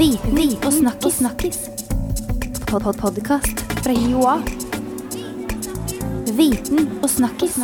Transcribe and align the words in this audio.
Viten 0.00 0.38
og 0.64 0.72
snakkis. 0.72 1.14
snakkis. 1.14 1.58
Pod 2.70 2.82
-pod 2.82 2.96
Podkast 3.00 3.58
fra 3.84 3.92
Joa. 3.92 4.38
Viten 6.36 6.88
og 7.02 7.10
snakkis. 7.10 7.58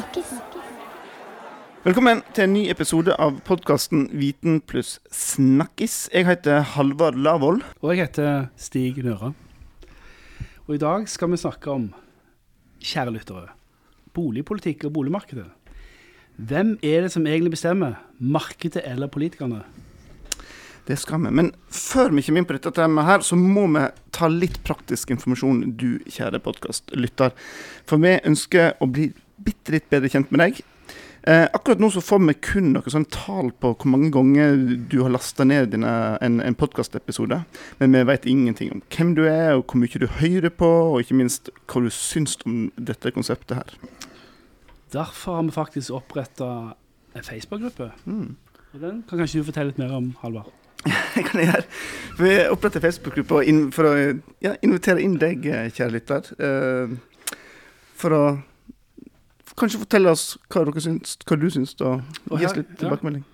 Velkommen 1.84 2.22
til 2.34 2.44
en 2.44 2.52
ny 2.52 2.70
episode 2.70 3.14
av 3.18 3.40
podkasten 3.40 4.10
Viten 4.12 4.60
pluss 4.60 5.00
snakkis. 5.10 6.10
Jeg 6.12 6.26
heter 6.26 6.60
Halvard 6.60 7.14
Lavoll. 7.14 7.62
Og 7.80 7.96
jeg 7.96 8.06
heter 8.06 8.46
Stig 8.56 9.04
Nøra. 9.04 9.32
Og 10.66 10.74
i 10.74 10.78
dag 10.78 11.08
skal 11.08 11.30
vi 11.30 11.36
snakke 11.36 11.70
om, 11.70 11.94
kjære 12.80 13.12
lyttere, 13.12 13.48
boligpolitikk 14.12 14.84
og 14.84 14.92
boligmarkedet. 14.92 15.46
Hvem 16.36 16.78
er 16.82 17.00
det 17.00 17.12
som 17.12 17.26
egentlig 17.26 17.50
bestemmer, 17.50 17.94
markedet 18.18 18.82
eller 18.84 19.06
politikerne? 19.06 19.62
Det 20.86 20.96
skal 21.02 21.24
vi. 21.24 21.32
Men 21.34 21.50
før 21.72 22.12
vi 22.14 22.22
kommer 22.22 22.42
inn 22.42 22.46
på 22.46 22.54
dette 22.54 22.70
temaet 22.76 23.08
her, 23.08 23.26
så 23.26 23.38
må 23.38 23.66
vi 23.74 23.82
ta 24.14 24.28
litt 24.30 24.60
praktisk 24.66 25.10
informasjon, 25.10 25.64
du 25.78 25.98
kjære 26.06 26.38
podkastlytter. 26.44 27.34
For 27.90 28.02
vi 28.02 28.14
ønsker 28.22 28.76
å 28.78 28.86
bli 28.90 29.10
bitte 29.42 29.74
litt 29.74 29.88
bedre 29.90 30.10
kjent 30.12 30.30
med 30.30 30.44
deg. 30.44 30.60
Eh, 31.26 31.42
akkurat 31.50 31.80
nå 31.82 31.88
så 31.90 31.98
får 32.06 32.20
vi 32.22 32.34
kun 32.38 32.68
noe 32.76 32.90
sånn 32.92 33.08
tall 33.10 33.48
på 33.50 33.72
hvor 33.72 33.90
mange 33.90 34.12
ganger 34.14 34.60
du 34.86 35.00
har 35.00 35.10
lasta 35.10 35.42
ned 35.42 35.72
dine, 35.72 35.90
en, 36.22 36.36
en 36.38 36.54
podkastepisode. 36.54 37.40
Men 37.80 37.96
vi 37.96 38.02
vet 38.06 38.28
ingenting 38.30 38.70
om 38.76 38.82
hvem 38.94 39.10
du 39.18 39.24
er, 39.26 39.56
og 39.56 39.64
hvor 39.66 39.82
mye 39.82 40.02
du 40.02 40.06
hører 40.20 40.54
på, 40.54 40.68
og 40.92 41.00
ikke 41.02 41.18
minst 41.18 41.50
hva 41.66 41.82
du 41.82 41.90
syns 41.90 42.38
om 42.46 42.68
dette 42.78 43.10
konseptet 43.16 43.58
her. 43.58 43.74
Derfor 44.94 45.40
har 45.40 45.48
vi 45.48 45.56
faktisk 45.56 45.98
oppretta 45.98 46.52
en 47.16 47.26
Facebook-gruppe. 47.26 47.90
Mm. 48.06 48.36
Og 48.76 48.80
Den 48.86 49.02
kan 49.08 49.18
kanskje 49.18 49.42
du 49.42 49.50
fortelle 49.50 49.74
litt 49.74 49.82
mer 49.82 49.98
om, 49.98 50.12
Halvard? 50.22 50.54
Kan 51.28 51.40
jeg 51.40 51.48
gjøre. 51.50 51.64
Vi 52.20 52.34
oppretter 52.52 52.84
Facebook-gruppe 52.84 53.42
for 53.74 53.88
å 53.90 53.94
ja, 54.44 54.54
invitere 54.64 55.02
inn 55.04 55.16
deg, 55.20 55.46
eh, 55.46 55.70
kjære 55.74 55.94
lytter. 55.96 56.30
eh, 56.38 56.96
for 57.96 58.12
å 58.12 58.22
kanskje 59.56 59.80
fortelle 59.80 60.12
oss 60.12 60.36
hva, 60.52 60.64
syns, 60.82 61.16
hva 61.24 61.38
du 61.40 61.48
syns, 61.52 61.74
og 61.80 62.02
Og 62.30 62.40
gi 62.40 62.48
oss 62.48 62.56
litt 62.58 62.76
tilbakemelding. 62.80 63.24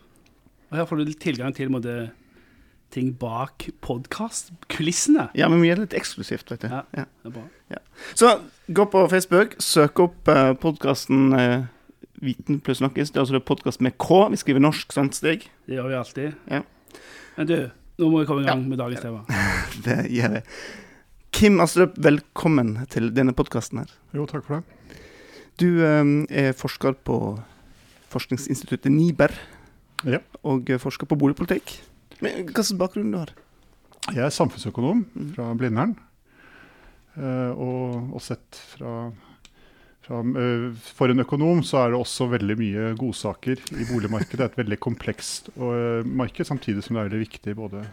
Og 0.71 0.79
her 0.79 0.87
får 0.89 1.03
du 1.03 1.13
tilgang 1.21 1.55
til 1.57 1.73
måte, 1.73 2.13
ting 2.93 3.11
bak 3.17 3.67
podkastkulissene. 3.85 5.31
Ja, 5.37 5.49
men 5.49 5.61
vi 5.63 5.71
gjør 5.71 5.83
det 5.83 5.89
litt 5.89 5.99
eksklusivt, 6.03 6.53
vet 6.53 6.65
du. 6.65 6.69
Ja. 6.71 6.85
Ja. 6.97 7.07
Det 7.25 7.33
er 7.33 7.37
bra. 7.41 7.47
Så 8.15 8.33
gå 8.69 8.85
på 8.93 9.05
Facebook, 9.09 9.57
søk 9.61 10.01
opp 10.05 10.29
uh, 10.29 10.53
podkasten 10.61 11.33
uh, 11.33 11.65
Viten 12.23 12.61
pluss 12.63 12.79
snakkes. 12.79 13.11
Det 13.11 13.19
er 13.19 13.25
altså 13.25 13.41
podkast 13.43 13.81
med 13.83 13.97
K. 13.99 14.29
Vi 14.31 14.39
skriver 14.39 14.63
norsk, 14.63 14.93
sant, 14.95 15.17
Stig? 15.19 15.49
Det 15.67 15.75
gjør 15.75 15.89
vi 15.91 15.97
alltid. 15.99 16.37
Ja. 16.47 16.61
Men 17.37 17.49
du, 17.49 17.57
nå 18.01 18.09
må 18.13 18.23
vi 18.23 18.29
komme 18.29 18.45
i 18.45 18.49
gang 18.49 18.65
med 18.69 18.81
dagens 18.81 19.03
tema. 19.05 19.23
Det 19.87 19.99
gjør 20.13 20.35
vi. 20.39 20.43
Kim 21.33 21.61
Astrup, 21.65 21.95
velkommen 22.05 22.75
til 22.93 23.09
denne 23.17 23.33
podkasten 23.37 23.81
her. 23.83 23.93
Jo, 24.15 24.27
takk 24.29 24.45
for 24.47 24.61
det. 24.61 24.99
Du 25.61 25.69
um, 25.85 26.13
er 26.33 26.53
forsker 26.57 26.97
på 27.07 27.17
forskningsinstituttet 28.13 28.93
NIBER, 28.93 29.33
Ja. 30.05 30.19
og 30.45 30.69
forsker 30.83 31.07
på 31.09 31.17
boligpolitikk. 31.21 31.77
Men 32.23 32.49
Hva 32.51 32.61
slags 32.65 32.77
bakgrunn 32.79 33.13
du 33.15 33.19
har 33.21 33.31
Jeg 34.13 34.25
er 34.27 34.35
samfunnsøkonom 34.35 35.05
Mm. 35.15 35.29
fra 35.37 35.53
Blindern. 35.55 35.93
eh, 37.17 37.51
Og, 37.55 38.15
og 38.15 38.21
sett 38.23 38.59
fra, 38.75 39.13
For 40.07 41.13
en 41.13 41.23
økonom 41.23 41.61
så 41.67 41.85
er 41.85 41.93
det 41.93 42.01
også 42.03 42.27
veldig 42.33 42.57
mye 42.59 42.87
godsaker 42.99 43.61
i 43.79 43.87
boligmarkedet. 43.89 44.39
Det 44.39 44.45
er 44.45 44.51
et 44.51 44.61
veldig 44.65 44.79
komplekst 44.83 45.53
eh, 45.55 46.03
marked, 46.07 46.47
samtidig 46.49 46.83
som 46.85 46.97
det 46.97 47.05
er 47.05 47.11
veldig 47.11 47.21
viktig 47.23 47.55
både 47.59 47.85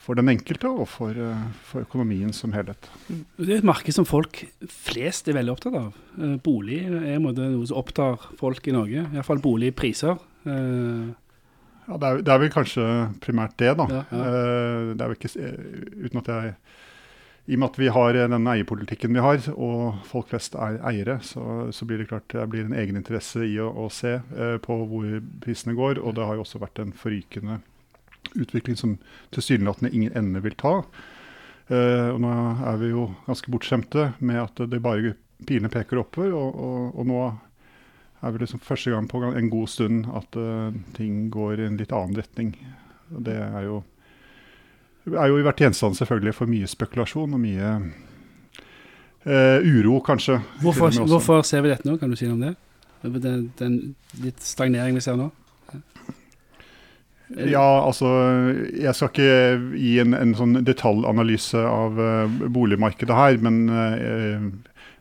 for 0.00 0.16
den 0.16 0.30
enkelte 0.32 0.64
og 0.72 0.86
for, 0.88 1.12
eh, 1.14 1.46
for 1.68 1.84
økonomien 1.86 2.32
som 2.34 2.54
helhet. 2.56 2.88
Det 3.38 3.46
er 3.52 3.58
et 3.60 3.68
marked 3.68 3.94
som 3.94 4.08
folk 4.08 4.42
flest 4.66 5.28
er 5.30 5.36
veldig 5.38 5.54
opptatt 5.54 5.76
av. 5.78 5.90
Eh, 6.18 6.34
Bolig 6.42 6.80
er 6.88 7.20
noe 7.22 7.66
som 7.68 7.78
opptar 7.78 8.16
folk 8.40 8.66
i 8.66 8.74
Norge. 8.74 9.06
Iallfall 9.14 9.42
boligpriser. 9.44 10.18
Eh, 10.46 11.10
Ja, 11.90 11.96
det, 11.98 12.06
er, 12.06 12.20
det 12.22 12.30
er 12.30 12.38
vel 12.38 12.50
kanskje 12.54 12.84
primært 13.24 13.56
det, 13.58 13.72
da. 13.80 13.86
Ja, 13.90 14.02
ja. 14.14 14.18
Eh, 14.20 14.90
Det 14.94 15.02
er 15.02 15.08
vel 15.10 15.16
ikke, 15.18 15.30
eh, 15.42 16.04
uten 16.06 16.20
at 16.20 16.28
jeg 16.30 16.52
I 17.48 17.56
og 17.56 17.62
med 17.62 17.70
at 17.70 17.78
vi 17.80 17.88
har 17.92 18.16
eh, 18.18 18.28
den 18.30 18.50
eierpolitikken 18.52 19.16
vi 19.16 19.24
har, 19.24 19.40
og 19.54 20.02
folk 20.06 20.30
flest 20.30 20.54
er 20.54 20.78
eiere, 20.86 21.18
så, 21.24 21.70
så 21.74 21.88
blir 21.88 22.02
det 22.02 22.10
klart 22.10 22.28
det 22.32 22.46
blir 22.52 22.66
en 22.66 22.76
egeninteresse 22.76 23.46
i 23.48 23.56
å, 23.62 23.70
å 23.72 23.88
se 23.92 24.18
eh, 24.20 24.56
på 24.62 24.76
hvor 24.90 25.08
prisene 25.42 25.76
går. 25.78 26.02
Og 26.02 26.16
det 26.18 26.28
har 26.28 26.38
jo 26.38 26.44
også 26.44 26.62
vært 26.62 26.82
en 26.82 26.94
forrykende 26.96 27.60
utvikling 28.36 28.76
som 28.78 28.98
tilsynelatende 29.34 29.92
ingen 29.96 30.16
ende 30.16 30.44
vil 30.44 30.58
ta. 30.60 30.80
Eh, 31.70 32.08
og 32.10 32.20
nå 32.22 32.34
er 32.66 32.80
vi 32.82 32.92
jo 32.92 33.10
ganske 33.26 33.52
bortskjemte 33.52 34.12
med 34.18 34.42
at 34.42 34.64
det 34.70 34.82
bare 34.82 35.14
pilene 35.46 35.70
peker 35.72 36.02
oppover, 36.02 36.34
og, 36.36 36.58
og, 36.60 36.98
og 37.00 37.08
nå 37.08 37.22
er 38.20 38.34
vi 38.34 38.42
liksom 38.42 38.60
første 38.60 38.92
gang 38.92 39.06
på 39.08 39.22
en 39.24 39.50
god 39.52 39.70
stund 39.72 40.08
at 40.12 40.36
uh, 40.36 40.74
ting 40.96 41.30
går 41.32 41.60
i 41.60 41.68
en 41.70 41.78
litt 41.80 41.94
annen 41.96 42.18
retning. 42.18 42.52
Og 43.14 43.22
det 43.24 43.38
er 43.40 43.64
jo, 43.64 43.80
er 45.08 45.30
jo 45.30 45.40
vært 45.44 45.62
gjenstand 45.64 45.96
selvfølgelig 45.98 46.36
for 46.36 46.50
mye 46.50 46.68
spekulasjon 46.70 47.36
og 47.36 47.40
mye 47.42 47.74
eh, 49.24 49.58
uro, 49.64 50.00
kanskje. 50.04 50.40
hvorfor, 50.60 50.92
hvorfor 51.08 51.44
ser 51.46 51.64
vi 51.64 51.72
dette 51.72 51.88
nå? 51.88 51.96
Kan 52.00 52.12
du 52.12 52.18
si 52.18 52.28
noe 52.28 52.38
om 52.38 52.44
det? 52.48 52.56
Den, 53.00 53.46
den 53.56 53.76
litt 54.20 54.42
stagnering 54.44 54.98
vi 54.98 55.04
ser 55.04 55.16
nå? 55.16 55.30
Ja, 57.30 57.86
altså 57.86 58.08
Jeg 58.74 58.90
skal 58.98 59.10
ikke 59.12 59.76
gi 59.78 59.92
en, 60.02 60.16
en 60.18 60.32
sånn 60.34 60.58
detaljanalyse 60.66 61.60
av 61.62 62.00
uh, 62.00 62.40
boligmarkedet 62.50 63.16
her, 63.16 63.38
men 63.44 63.60
uh, 63.70 64.48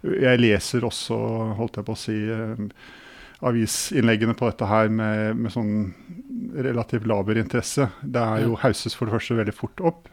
jeg 0.05 0.39
leser 0.39 0.85
også, 0.87 1.17
holdt 1.57 1.79
jeg 1.79 1.87
på 1.87 1.95
å 1.95 1.99
si, 1.99 2.15
eh, 2.31 2.61
avisinnleggene 3.45 4.35
på 4.35 4.49
dette 4.49 4.67
her 4.67 4.89
med, 4.91 5.37
med 5.39 5.53
sånn 5.53 5.73
relativt 6.59 7.05
laber 7.07 7.37
interesse. 7.39 7.89
Det 8.03 8.19
er 8.21 8.43
jo 8.47 8.57
hauses 8.59 8.95
for 8.97 9.07
det 9.07 9.15
første 9.15 9.37
veldig 9.37 9.53
fort 9.55 9.83
opp. 9.85 10.09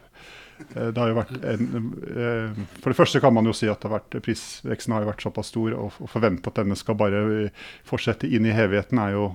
Eh, 0.73 0.87
Det 0.91 0.97
har 0.97 1.11
jo 1.11 1.17
vært 1.19 1.33
en, 1.43 1.67
eh, 2.07 2.61
for 2.81 2.89
det 2.93 2.97
første 2.97 3.19
kan 3.21 3.33
man 3.35 3.45
jo 3.45 3.53
si 3.57 3.67
at 3.69 3.81
det 3.81 3.89
har 3.91 3.99
vært, 3.99 4.21
prisveksten 4.23 4.93
har 4.95 5.03
jo 5.03 5.11
vært 5.11 5.25
såpass 5.27 5.51
stor, 5.51 5.75
og 5.75 5.99
å 6.01 6.07
forvente 6.09 6.47
at 6.47 6.61
denne 6.61 6.77
skal 6.79 6.95
bare 6.95 7.51
fortsette 7.85 8.29
inn 8.31 8.45
i 8.47 8.55
hevigheten, 8.55 8.97
er 8.99 9.11
jo 9.17 9.27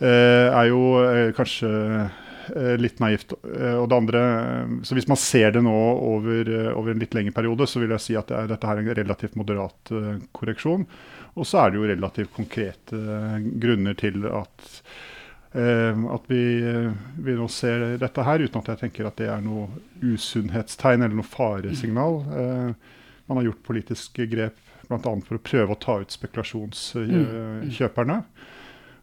eh, 0.00 0.48
er 0.52 0.68
jo 0.70 0.80
eh, 1.02 1.30
kanskje 1.36 1.70
eh, 2.52 2.74
litt 2.80 3.00
naivt. 3.02 3.32
Eh, 3.56 3.76
og 3.80 3.88
det 3.90 3.96
andre, 3.98 4.22
eh, 4.22 4.74
så 4.86 4.94
Hvis 4.98 5.08
man 5.08 5.16
ser 5.20 5.50
det 5.56 5.62
nå 5.64 5.72
over, 5.72 6.44
eh, 6.44 6.72
over 6.76 6.92
en 6.92 7.00
litt 7.02 7.14
lengre 7.16 7.34
periode, 7.34 7.66
så 7.66 7.80
vil 7.80 7.90
jeg 7.96 8.00
si 8.04 8.16
at 8.16 8.28
det 8.28 8.36
er, 8.36 8.50
dette 8.52 8.66
her 8.68 8.76
er 8.78 8.84
en 8.84 8.98
relativt 9.00 9.36
moderat 9.40 9.92
eh, 9.92 10.18
korreksjon. 10.36 10.86
Og 11.36 11.44
så 11.46 11.58
er 11.60 11.70
det 11.70 11.78
jo 11.80 11.90
relativt 11.90 12.36
konkrete 12.36 12.96
eh, 12.96 13.38
grunner 13.60 13.94
til 14.00 14.16
at, 14.30 14.82
eh, 15.52 15.94
at 16.16 16.24
vi, 16.32 16.44
eh, 16.64 16.92
vi 17.26 17.32
nå 17.36 17.46
ser 17.52 17.98
dette 18.00 18.24
her, 18.24 18.38
uten 18.40 18.60
at 18.62 18.68
jeg 18.72 18.80
tenker 18.86 19.02
at 19.08 19.18
det 19.20 19.28
er 19.32 19.40
noe 19.44 19.64
usunnhetstegn 20.00 21.02
eller 21.02 21.16
noe 21.18 21.28
faresignal. 21.28 22.14
Eh, 22.24 22.70
man 23.26 23.36
har 23.40 23.46
gjort 23.50 23.68
politiske 23.68 24.22
grep 24.32 24.56
bl.a. 24.88 24.98
for 25.02 25.36
å 25.36 25.42
prøve 25.42 25.72
å 25.74 25.82
ta 25.82 25.94
ut 26.00 26.14
spekulasjonskjøperne. 26.14 28.22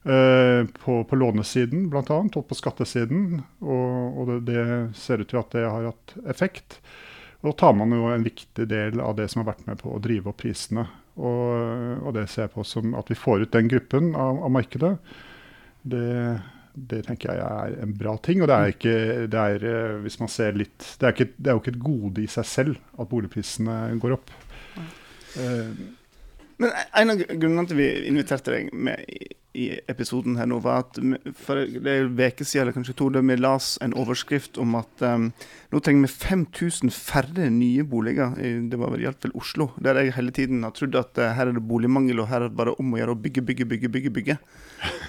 Uh, 0.03 0.67
på, 0.83 0.97
på 1.07 1.15
lånesiden 1.15 1.85
bl.a. 1.91 2.03
og 2.11 2.47
på 2.49 2.55
skattesiden. 2.57 3.41
Og, 3.63 4.17
og 4.19 4.23
det, 4.31 4.39
det 4.49 4.63
ser 4.99 5.23
ut 5.23 5.29
til 5.31 5.39
at 5.39 5.53
det 5.55 5.63
har 5.63 5.91
hatt 5.91 6.07
effekt. 6.27 6.69
Og 7.43 7.51
da 7.51 7.55
tar 7.59 7.73
man 7.79 7.89
jo 7.95 8.09
en 8.11 8.25
viktig 8.25 8.65
del 8.71 8.99
av 9.03 9.15
det 9.19 9.29
som 9.31 9.43
har 9.43 9.53
vært 9.53 9.65
med 9.67 9.79
på 9.79 9.87
å 9.91 10.01
drive 10.03 10.31
opp 10.31 10.39
prisene. 10.43 10.83
Og, 11.13 12.01
og 12.01 12.13
det 12.15 12.25
ser 12.31 12.47
jeg 12.47 12.53
på 12.55 12.63
som 12.65 12.95
at 12.97 13.09
vi 13.11 13.17
får 13.19 13.45
ut 13.45 13.53
den 13.53 13.69
gruppen 13.69 14.13
av, 14.17 14.39
av 14.47 14.51
markedet. 14.55 14.95
Det, 15.83 16.05
det 16.73 17.03
tenker 17.05 17.35
jeg 17.35 17.43
er 17.43 17.75
en 17.85 17.93
bra 17.99 18.15
ting. 18.25 18.41
Og 18.41 18.49
det 18.49 18.55
er 18.57 18.71
ikke, 18.73 18.95
det 19.29 19.43
er, 19.43 19.65
eh, 19.69 19.97
hvis 20.05 20.17
man 20.23 20.31
ser 20.31 20.57
litt, 20.57 20.79
det 20.99 21.09
er, 21.09 21.13
ikke, 21.13 21.29
det 21.37 21.51
er 21.51 21.57
jo 21.59 21.61
ikke 21.63 21.75
et 21.75 21.83
gode 21.85 22.23
i 22.23 22.29
seg 22.33 22.47
selv 22.49 22.79
at 22.97 23.11
boligprisene 23.11 23.77
går 24.01 24.17
opp. 24.17 24.33
Eh, 25.37 25.69
Men 26.61 26.73
en 27.01 27.13
av 27.13 27.21
grunnene 27.29 27.67
til 27.69 27.79
vi 27.81 27.87
inviterte 28.09 28.53
deg 28.53 28.73
med 28.73 29.05
i, 29.53 29.67
episoden 29.91 30.37
her 30.39 30.47
nå, 30.49 30.57
var 30.63 30.83
at 30.83 30.97
for 31.37 31.61
det 31.61 31.89
er 31.89 32.07
en 32.07 32.17
uke 32.17 32.45
siden, 32.45 32.63
eller 32.63 32.75
kanskje 32.75 32.95
to, 32.97 33.09
da 33.13 33.21
vi 33.21 33.37
las 33.37 33.75
en 33.85 33.93
overskrift 33.99 34.57
om 34.61 34.73
at 34.79 35.03
um, 35.05 35.27
nå 35.73 35.81
trenger 35.83 36.07
vi 36.07 36.11
5000 36.13 36.93
færre 36.93 37.49
nye 37.53 37.85
boliger. 37.85 38.33
I, 38.41 38.55
det 38.69 38.79
var 38.81 38.93
vel 38.95 39.05
fall 39.13 39.35
Oslo. 39.37 39.69
Der 39.83 40.01
jeg 40.01 40.15
hele 40.17 40.33
tiden 40.33 40.65
har 40.65 40.73
trodd 40.73 40.97
at 40.97 41.21
uh, 41.21 41.29
her 41.37 41.51
er 41.51 41.57
det 41.57 41.65
boligmangel, 41.69 42.23
og 42.23 42.31
her 42.31 42.41
er 42.41 42.49
det 42.49 42.57
bare 42.57 42.75
om 42.81 42.93
å 42.95 43.01
gjøre 43.01 43.15
å 43.15 43.21
bygge, 43.27 43.45
bygge, 43.45 43.69
bygge. 43.69 43.93
bygge, 43.93 44.13
bygge. 44.17 44.39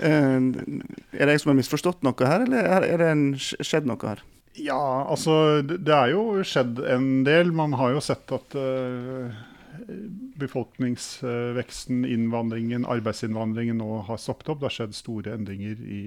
Uh, 0.04 0.52
er 1.18 1.24
det 1.24 1.38
jeg 1.38 1.44
som 1.44 1.54
har 1.54 1.60
misforstått 1.62 2.04
noe 2.04 2.30
her, 2.34 2.44
eller 2.46 2.70
er- 2.78 2.92
det 3.00 3.10
en, 3.10 3.26
skjedd 3.40 3.88
noe 3.88 4.12
her? 4.12 4.22
Ja, 4.54 5.06
altså 5.10 5.62
det, 5.66 5.80
er 5.90 6.12
jo 6.12 6.42
skjedd 6.46 6.78
en 6.86 7.24
del. 7.26 7.50
Man 7.56 7.74
har 7.80 7.96
jo 7.96 8.02
sett 8.04 8.30
at 8.34 8.54
eh, 8.54 9.34
befolkningsveksten, 10.40 12.04
innvandringen, 12.04 12.86
arbeidsinnvandringen 12.88 13.78
nå 13.80 14.02
har 14.08 14.20
stoppet 14.20 14.50
opp. 14.52 14.60
Det 14.60 14.68
har 14.70 14.76
skjedd 14.78 14.98
store 14.98 15.34
endringer 15.36 15.80
i 15.84 16.02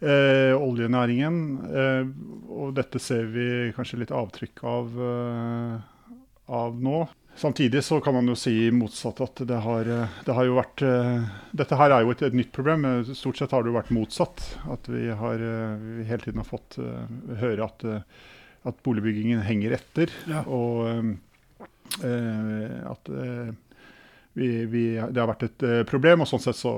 eh, 0.00 0.56
oljenæringen. 0.56 1.40
Eh, 1.68 2.10
og 2.50 2.74
dette 2.78 3.00
ser 3.02 3.30
vi 3.34 3.46
kanskje 3.76 4.02
litt 4.02 4.14
avtrykk 4.14 4.64
av, 4.66 5.00
eh, 5.06 6.12
av 6.60 6.82
nå. 6.82 7.00
Samtidig 7.40 7.84
så 7.86 8.00
kan 8.02 8.16
man 8.16 8.28
jo 8.28 8.34
si 8.36 8.52
motsatt 8.74 9.20
at 9.24 9.42
det 9.48 9.60
har, 9.64 9.88
eh, 9.88 10.18
det 10.26 10.34
har 10.36 10.48
jo 10.48 10.58
vært 10.58 10.82
eh, 10.84 11.30
Dette 11.56 11.78
her 11.78 11.94
er 11.94 12.04
jo 12.04 12.12
et, 12.12 12.26
et, 12.26 12.36
nytt 12.36 12.52
problem. 12.56 12.86
Stort 13.14 13.40
sett 13.40 13.54
har 13.54 13.64
det 13.64 13.72
jo 13.72 13.78
vært 13.78 13.94
motsatt. 13.94 14.44
At 14.70 14.90
vi, 14.90 15.08
har, 15.08 15.40
vi 15.80 16.06
hele 16.08 16.22
tiden 16.24 16.42
har 16.42 16.48
fått 16.48 16.78
høre 17.40 17.66
at, 17.66 17.84
at 18.66 18.86
boligbyggingen 18.86 19.42
henger 19.46 19.76
etter. 19.78 20.14
Ja. 20.30 20.44
Og 20.46 21.18
at 22.00 23.08
vi, 24.32 24.48
vi, 24.70 24.82
det 24.94 25.20
har 25.20 25.28
vært 25.28 25.42
et 25.48 25.64
problem. 25.90 26.22
Og 26.22 26.28
sånn 26.30 26.42
sett 26.44 26.56
så, 26.56 26.72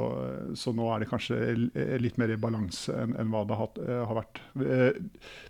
så, 0.59 0.73
nå 0.75 0.89
er 0.91 1.03
det 1.03 1.11
kanskje 1.11 1.37
litt 2.01 2.17
mer 2.19 2.33
i 2.33 2.39
balanse 2.41 2.95
enn, 2.97 3.13
enn 3.21 3.31
hva 3.31 3.45
det 3.47 3.59
har, 3.61 3.83
har 4.09 4.19
vært. 4.23 4.41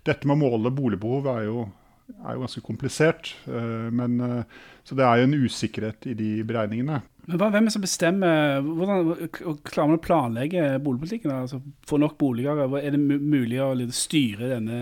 Dette 0.03 0.27
med 0.27 0.35
å 0.35 0.41
måle 0.43 0.73
boligbehov 0.75 1.31
er 1.31 1.47
jo 1.47 1.63
er 2.11 2.35
jo 2.35 2.43
ganske 2.43 2.63
komplisert. 2.65 3.33
Eh, 3.47 3.89
men, 3.91 4.19
eh, 4.21 4.43
så 4.83 4.95
det 4.95 5.05
er 5.05 5.17
jo 5.17 5.27
en 5.29 5.41
usikkerhet 5.45 6.07
i 6.11 6.13
de 6.17 6.29
beregningene. 6.47 7.01
Men 7.25 7.39
hva, 7.39 7.49
Hvem 7.49 7.63
er 7.63 7.69
det 7.69 7.75
som 7.77 7.83
bestemmer 7.85 8.57
hvordan 8.67 9.29
Klarer 9.63 9.87
man 9.87 9.99
å 9.99 10.03
planlegge 10.03 10.63
boligpolitikken? 10.83 11.31
Altså, 11.31 11.61
Få 11.87 11.99
nok 12.01 12.17
boliger? 12.19 12.65
Er 12.81 12.91
det 12.91 12.99
mulig 12.99 13.61
å 13.63 13.71
styre 13.95 14.51
denne 14.57 14.79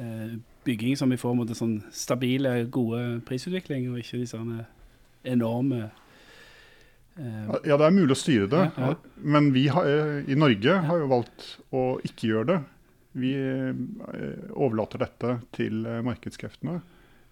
eh, 0.00 0.36
byggingen 0.66 0.98
som 0.98 1.12
vi 1.12 1.20
får 1.20 1.36
mot 1.38 1.50
en 1.50 1.58
sånn 1.58 1.76
stabile, 1.94 2.58
gode 2.72 3.20
prisutvikling, 3.28 3.88
og 3.92 4.02
ikke 4.02 4.20
disse 4.24 4.40
enorme 5.26 5.86
ja, 7.16 7.76
det 7.78 7.84
er 7.86 7.94
mulig 7.96 8.12
å 8.12 8.18
styre 8.18 8.46
det. 8.52 8.64
Ja, 8.76 8.90
ja. 8.90 9.20
Men 9.24 9.48
vi 9.54 9.66
har, 9.72 9.86
i 10.28 10.36
Norge 10.36 10.74
har 10.84 10.98
jo 11.00 11.06
valgt 11.08 11.46
å 11.72 11.84
ikke 12.04 12.28
gjøre 12.28 12.48
det. 12.50 12.58
Vi 13.16 13.32
eh, 13.40 14.50
overlater 14.52 15.00
dette 15.00 15.38
til 15.56 15.86
eh, 15.88 16.02
markedskreftene 16.04 16.76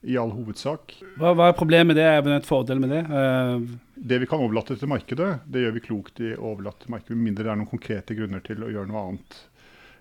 i 0.09 0.17
all 0.21 0.33
hovedsak. 0.33 0.95
Hva, 1.21 1.35
hva 1.37 1.51
er 1.51 1.57
problemet 1.57 1.93
med 1.93 1.99
det? 2.01 2.07
Er 2.09 2.23
det 2.25 2.39
et 2.39 2.49
fordel 2.49 2.81
med 2.81 2.93
det? 2.93 3.03
Uh... 3.09 3.77
Det 3.95 4.21
vi 4.23 4.29
kan 4.29 4.41
overlate 4.41 4.77
til 4.81 4.91
markedet, 4.91 5.31
det 5.45 5.65
gjør 5.65 5.77
vi 5.77 5.85
klokt 5.85 6.21
i 6.25 6.33
å 6.37 6.55
overlate 6.55 6.85
til 6.85 6.95
markedet, 6.97 7.17
med 7.19 7.29
mindre 7.29 7.47
det 7.47 7.53
er 7.53 7.61
noen 7.61 7.71
konkrete 7.71 8.17
grunner 8.17 8.45
til 8.45 8.65
å 8.65 8.73
gjøre 8.73 8.91
noe 8.91 9.05
annet. 9.11 9.39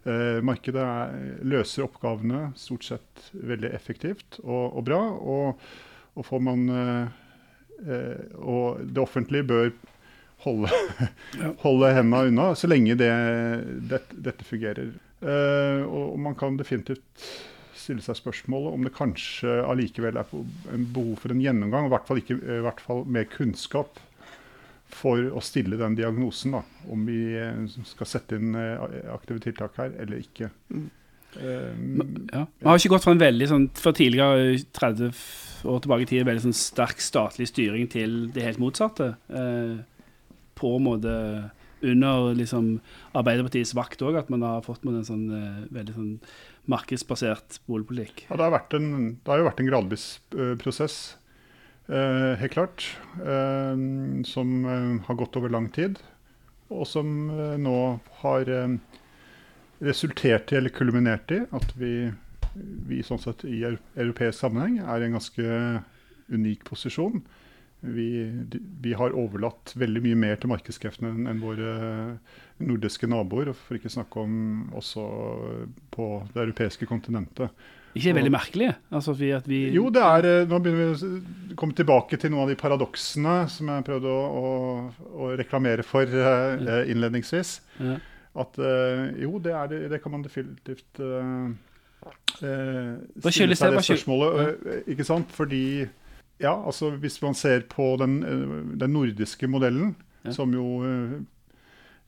Uh, 0.04 0.42
markedet 0.44 0.84
er, 0.84 1.14
løser 1.48 1.86
oppgavene 1.86 2.50
stort 2.60 2.84
sett 2.84 3.28
veldig 3.32 3.70
effektivt 3.72 4.40
og, 4.44 4.76
og 4.76 4.84
bra. 4.90 5.00
Og, 5.16 5.64
og, 6.14 6.26
får 6.28 6.44
man 6.44 6.68
uh, 6.70 7.08
Og 8.44 8.84
det 8.84 9.02
offentlige 9.02 9.48
bør 9.48 9.72
holde, 10.44 10.70
holde 11.66 11.94
hendene 11.96 12.30
unna 12.30 12.52
så 12.60 12.68
lenge 12.68 12.98
det, 13.00 13.14
det, 13.90 14.04
dette 14.12 14.46
fungerer. 14.48 14.92
Og 15.24 16.18
man 16.20 16.36
kan 16.36 16.58
definitivt 16.60 17.28
stille 17.84 18.04
seg 18.04 18.18
spørsmålet 18.20 18.76
om 18.76 18.86
det 18.86 18.94
kanskje 18.96 19.62
allikevel 19.68 20.20
er 20.20 20.32
behov 20.32 21.16
for 21.22 21.34
en 21.34 21.44
gjennomgang, 21.44 21.88
i 21.88 21.94
hvert 21.94 22.08
fall, 22.08 22.20
ikke, 22.22 22.40
i 22.40 22.64
hvert 22.64 22.84
fall 22.84 23.04
med 23.08 23.32
kunnskap, 23.34 24.00
for 24.98 25.30
å 25.34 25.42
stille 25.44 25.80
den 25.80 25.95
diagnosen. 25.98 26.57
Da, 26.57 26.63
om 26.94 27.06
vi 27.07 27.19
eh, 27.40 27.63
skal 27.90 28.10
sette 28.10 28.40
inn 28.40 28.57
uh, 28.57 28.84
aktive 29.13 29.42
tiltak 29.44 29.80
her 29.81 29.95
eller 30.04 30.22
ikke. 30.24 30.51
Mm. 30.74 30.92
Um, 31.34 32.28
ja. 32.30 32.44
Man 32.62 32.69
har 32.69 32.78
ikke 32.78 32.94
gått 32.94 33.06
fra 33.07 33.16
en 33.16 33.24
veldig 33.24 33.48
sånn, 33.50 33.66
for 33.80 33.98
tidligere 33.98 34.60
30 34.78 35.10
år 35.69 35.81
tilbake 35.81 36.06
i 36.06 36.10
tid, 36.12 36.28
veldig 36.28 36.45
sånn 36.45 36.57
sterk 36.57 37.01
statlig 37.01 37.50
styring 37.50 37.90
til 37.92 38.28
det 38.36 38.45
helt 38.45 38.62
motsatte. 38.62 39.13
Uh, 39.34 39.81
på 40.60 40.75
en 40.78 40.86
måte 40.86 41.13
under 41.84 42.31
liksom, 42.38 42.78
Arbeiderpartiets 43.18 43.74
vakt 43.75 44.04
òg, 44.06 44.18
at 44.22 44.30
man 44.31 44.46
har 44.46 44.63
fått 44.66 44.86
med 44.88 45.01
en 45.01 45.07
sånn 45.07 45.25
uh, 45.34 45.63
veldig 45.74 45.96
sånn 45.98 46.13
markedsbasert 46.72 47.60
boligpolitikk? 47.68 48.28
Ja, 48.30 48.38
det 48.39 48.48
har, 48.48 48.62
en, 48.78 48.94
det 49.19 49.34
har, 49.34 49.42
jo 49.42 49.50
vært 49.50 49.63
en 49.63 49.72
gradvis 49.72 50.07
uh, 50.38 50.54
prosess, 50.62 51.18
helt 51.88 52.54
klart. 52.54 52.86
som 54.26 54.52
har 55.06 55.16
gått 55.20 55.36
over 55.36 55.52
lang 55.52 55.70
tid, 55.70 56.00
og 56.72 56.88
som 56.88 57.28
nå 57.60 57.78
har 58.24 58.52
resultert 59.84 60.54
i, 60.54 60.58
eller 60.58 60.72
kulminert 60.74 61.32
i, 61.36 61.42
at 61.52 61.76
vi, 61.76 62.10
vi 62.88 63.02
sånn 63.04 63.20
sett 63.20 63.44
i 63.46 63.66
europeisk 63.68 64.40
sammenheng 64.40 64.80
er 64.80 65.04
i 65.04 65.10
en 65.10 65.18
ganske 65.20 65.58
unik 66.34 66.64
posisjon 66.70 67.20
vi, 67.84 68.32
vi, 68.82 68.94
har 68.94 69.16
overlatt 69.18 69.74
veldig 69.76 70.02
mye 70.06 70.18
mer 70.20 70.40
til 70.40 70.52
markedskreftene 70.54 71.28
enn 71.30 71.42
våre 71.44 71.72
nordiske 72.64 73.10
naboer, 73.12 73.52
for 73.58 73.76
ikke 73.76 73.92
snakke 73.92 74.24
om 74.24 74.36
også 74.78 75.04
på 75.92 76.08
det 76.32 76.46
europeiske 76.46 76.88
kontinentet. 76.88 77.52
Ikke 77.94 78.13
veldig 78.18 78.31
merkelig? 78.34 78.69
Altså 78.94 79.13
vi, 79.18 79.30
vi 79.45 79.60
jo, 79.75 79.88
det 79.94 80.01
er 80.01 80.28
eh, 80.30 80.45
Nå 80.50 80.60
begynner 80.63 80.94
vi 80.94 81.10
å 81.10 81.57
komme 81.60 81.75
tilbake 81.78 82.18
til 82.18 82.34
noen 82.34 82.48
av 82.48 82.54
de 82.54 82.57
paradoksene 82.57 83.36
som 83.54 83.69
jeg 83.69 83.86
prøvde 83.86 84.10
å, 84.10 84.24
å, 84.40 84.54
å 85.13 85.28
reklamere 85.38 85.86
for 85.86 86.10
uh, 86.10 86.81
innledningsvis. 86.90 87.60
Ja. 87.78 88.00
At 88.42 88.57
uh, 88.57 89.12
jo, 89.22 89.38
det, 89.44 89.54
er 89.54 89.75
det, 89.92 90.00
kan 90.01 90.16
man 90.16 90.25
definitivt 90.25 91.01
uh, 91.04 91.51
stille 92.42 93.57
seg 93.60 93.78
det 93.78 93.84
spørsmålet. 93.86 94.66
Ikke 94.89 95.06
sant? 95.06 95.30
Fordi 95.36 95.84
ja, 96.42 96.56
altså 96.56 96.89
hvis 96.98 97.19
man 97.22 97.38
ser 97.38 97.68
på 97.69 97.94
den, 98.01 98.18
den 98.81 98.96
nordiske 98.96 99.48
modellen, 99.48 99.94
ja. 100.25 100.34
som 100.34 100.51
jo 100.57 100.81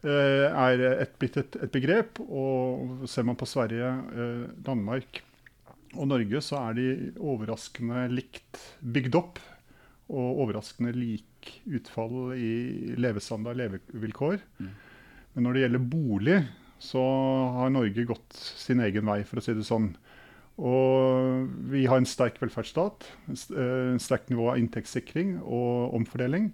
er 0.05 0.81
et, 0.89 1.13
blitt 1.21 1.37
et, 1.39 1.55
et, 1.61 1.69
begrep, 1.73 2.19
og 2.25 3.05
ser 3.09 3.25
man 3.25 3.37
på 3.37 3.47
Sverige, 3.49 3.93
Danmark 4.65 5.21
og 5.95 6.09
Norge, 6.11 6.41
så 6.43 6.59
er 6.69 6.77
de 6.77 6.87
overraskende 7.19 8.07
likt 8.13 8.61
bygd 8.81 9.17
opp. 9.19 9.41
Og 10.05 10.41
overraskende 10.45 10.93
lik 10.93 11.49
utfall 11.65 12.35
i 12.37 12.95
levestandard, 13.01 13.57
levevilkår. 13.57 14.37
Mm. 14.59 14.73
Men 15.33 15.47
når 15.47 15.55
det 15.55 15.63
gjelder 15.63 15.87
bolig, 15.95 16.37
så 16.81 17.03
har 17.57 17.71
Norge 17.73 18.05
gått 18.07 18.35
sin 18.35 18.83
egen 18.83 19.07
vei, 19.07 19.21
for 19.27 19.41
å 19.41 19.45
si 19.45 19.55
det 19.57 19.65
sånn. 19.67 19.93
Og 20.55 21.49
vi 21.71 21.83
har 21.89 21.99
en 21.99 22.07
sterk 22.07 22.37
velferdsstat, 22.39 23.07
en 23.27 23.99
sterkt 24.01 24.29
nivå 24.31 24.53
av 24.53 24.61
inntektssikring 24.61 25.39
og 25.43 25.97
omfordeling. 25.97 26.53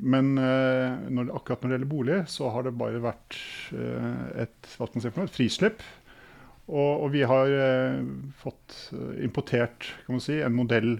Men 0.00 0.36
uh, 0.38 0.96
når, 1.10 1.32
akkurat 1.34 1.62
når 1.62 1.70
det 1.70 1.76
gjelder 1.76 1.90
bolig, 1.90 2.18
så 2.30 2.50
har 2.54 2.64
det 2.64 2.76
bare 2.78 3.02
vært 3.02 3.36
uh, 3.74 4.44
et, 4.44 4.70
si 4.70 5.10
et 5.10 5.34
frislipp. 5.34 5.82
Og, 6.70 7.04
og 7.04 7.08
vi 7.10 7.24
har 7.26 7.50
eh, 7.50 8.00
fått 8.38 8.76
importert 9.18 9.88
kan 10.06 10.16
man 10.16 10.22
si, 10.22 10.38
en 10.38 10.54
modell 10.54 10.92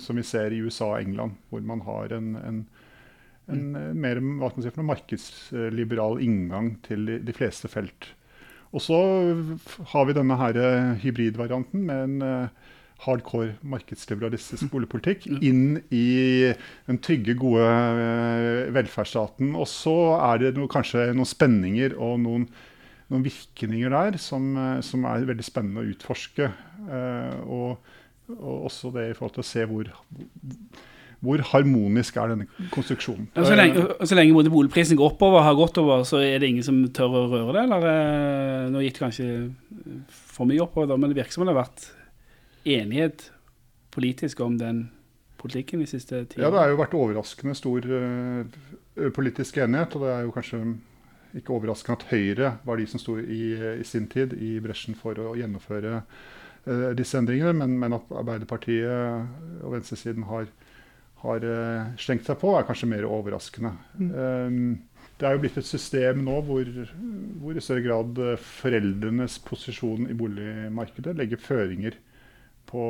som 0.00 0.16
vi 0.16 0.24
ser 0.24 0.54
i 0.54 0.62
USA 0.64 0.94
og 0.94 1.02
England, 1.02 1.36
hvor 1.52 1.60
man 1.66 1.84
har 1.84 2.16
en, 2.16 2.34
en, 2.40 2.60
en 3.52 3.64
mer 4.00 4.22
hva 4.24 4.48
skal 4.48 4.62
man 4.62 4.66
si 4.66 4.88
markedsliberal 4.90 6.22
inngang 6.24 6.74
til 6.88 7.04
de, 7.10 7.18
de 7.20 7.36
fleste 7.36 7.68
felt. 7.68 8.14
Og 8.74 8.82
så 8.82 9.00
har 9.92 10.08
vi 10.08 10.16
denne 10.16 10.36
her 10.38 10.58
eh, 10.58 10.94
hybridvarianten 11.04 11.84
med 11.86 12.00
en 12.08 12.24
uh, 12.26 12.72
hardcore 13.04 13.54
markedsliberalistisk 13.62 14.66
boligpolitikk 14.72 15.28
mm. 15.30 15.40
inn 15.46 15.64
i 15.94 16.50
den 16.88 16.98
trygge, 17.04 17.36
gode 17.38 17.68
velferdsstaten. 18.74 19.54
Og 19.54 19.68
så 19.70 19.94
er 20.18 20.42
det 20.42 20.54
noe, 20.58 20.70
kanskje 20.70 21.12
noen 21.14 21.28
spenninger 21.28 21.94
og 21.94 22.18
noen, 22.24 22.48
noen 23.12 23.26
virkninger 23.26 23.92
der 23.92 24.18
som, 24.22 24.54
uh, 24.56 24.80
som, 24.84 25.04
er 25.10 25.28
veldig 25.28 25.46
spennende 25.46 25.84
å 25.84 25.92
utforske. 25.92 26.50
Og, 27.44 27.92
og, 28.34 28.56
også 28.68 28.90
det 28.94 29.10
i 29.10 29.14
forhold 29.16 29.36
til 29.36 29.44
å 29.44 29.48
se 29.48 29.64
hvor 29.68 29.88
hvor 31.24 31.42
harmonisk 31.54 32.18
er 32.20 32.32
denne 32.34 32.68
konstruksjonen? 32.74 33.28
Og 33.38 33.46
så 33.48 33.56
lenge, 33.56 33.84
så 34.04 34.16
lenge 34.18 34.50
boligprisen 34.52 34.98
går 35.00 35.14
oppover, 35.14 35.44
har 35.46 35.56
gått 35.58 35.78
over, 35.80 36.04
så 36.08 36.20
er 36.24 36.42
det 36.42 36.50
ingen 36.52 36.66
som 36.66 36.82
tør 36.94 37.18
å 37.20 37.26
røre 37.32 37.54
det? 37.56 37.62
Eller 37.64 37.86
eh, 37.90 38.66
nå 38.72 38.82
gikk 38.84 38.98
det 38.98 39.04
kanskje 39.06 39.28
for 40.34 40.50
mye 40.50 40.64
oppover, 40.64 40.98
men 41.00 41.12
det 41.12 41.20
virker 41.22 41.36
som 41.36 41.46
det 41.46 41.54
har 41.54 41.62
vært 41.62 41.88
enighet 42.74 43.28
politisk 43.94 44.42
om 44.44 44.58
den 44.60 44.88
politikken 45.40 45.84
i 45.84 45.88
siste 45.88 46.24
tid. 46.24 46.40
Ja, 46.42 46.50
det 46.52 46.60
har 46.60 46.72
jo 46.72 46.80
vært 46.80 46.96
overraskende 46.98 47.56
stor 47.56 47.84
uh, 47.88 48.44
politisk 49.16 49.60
enighet, 49.64 49.96
og 49.96 50.06
det 50.06 50.12
er 50.12 50.26
jo 50.26 50.34
kanskje 50.34 50.60
ikke 51.38 51.54
overraskende 51.56 51.98
at 52.00 52.08
Høyre 52.12 52.52
var 52.66 52.80
de 52.80 52.86
som 52.90 53.02
sto 53.02 53.18
i, 53.20 53.42
i 53.80 53.86
sin 53.86 54.08
tid 54.10 54.36
i 54.38 54.56
bresjen 54.64 54.96
for 54.98 55.18
å 55.18 55.34
gjennomføre 55.38 56.00
uh, 56.00 56.90
disse 56.98 57.18
endringene, 57.18 57.54
men, 57.58 57.76
men, 57.80 57.96
at 57.96 58.14
Arbeiderpartiet 58.14 59.64
og 59.64 59.76
venstresiden 59.76 60.28
har 60.30 60.50
har 61.24 61.44
uh, 61.48 61.92
slengt 61.96 62.26
seg 62.28 62.36
på, 62.36 62.50
er 62.52 62.66
kanskje 62.68 62.88
mer 62.90 63.06
overraskende. 63.08 63.70
Mm. 63.96 64.10
Um, 64.12 65.04
det 65.16 65.24
er 65.24 65.36
jo 65.36 65.40
blitt 65.40 65.56
et 65.56 65.64
system 65.64 66.20
nå 66.26 66.34
hvor, 66.44 66.68
hvor 67.40 67.56
i 67.56 67.62
større 67.64 67.84
grad 67.86 68.18
foreldrenes 68.44 69.38
posisjon 69.46 70.10
i 70.10 70.16
boligmarkedet 70.18 71.14
legger 71.16 71.40
føringer 71.40 71.96
på 72.68 72.82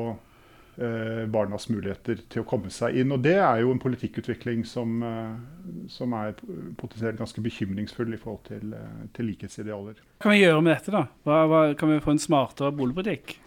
barnas 0.77 1.69
muligheter 1.71 2.19
til 2.31 2.43
å 2.43 2.47
komme 2.49 2.71
seg 2.73 2.97
inn. 2.99 3.13
Og 3.15 3.23
det 3.23 3.37
er 3.39 3.61
jo 3.63 3.71
en 3.73 3.81
politikkutvikling 3.83 4.65
som, 4.67 5.03
eh, 5.03 5.87
som 5.89 6.13
er 6.13 6.35
potensielt 6.77 7.19
ganske 7.19 7.43
bekymringsfull 7.43 8.13
i 8.15 8.21
forhold 8.21 8.45
til, 8.49 8.75
eh, 8.75 9.07
til 9.15 9.27
likhetsidealer. 9.27 9.95
Hva 9.95 10.21
kan 10.21 10.33
vi 10.33 10.43
gjøre 10.43 10.63
med 10.63 10.77
dette, 10.77 10.91
da? 10.91 11.07
Hva, 11.25 11.47
hva, 11.49 11.63
kan 11.79 11.89
vi 11.89 12.01
få 12.01 12.11
en 12.13 12.19
smartere 12.19 12.75
boligpolitikk, 12.75 13.39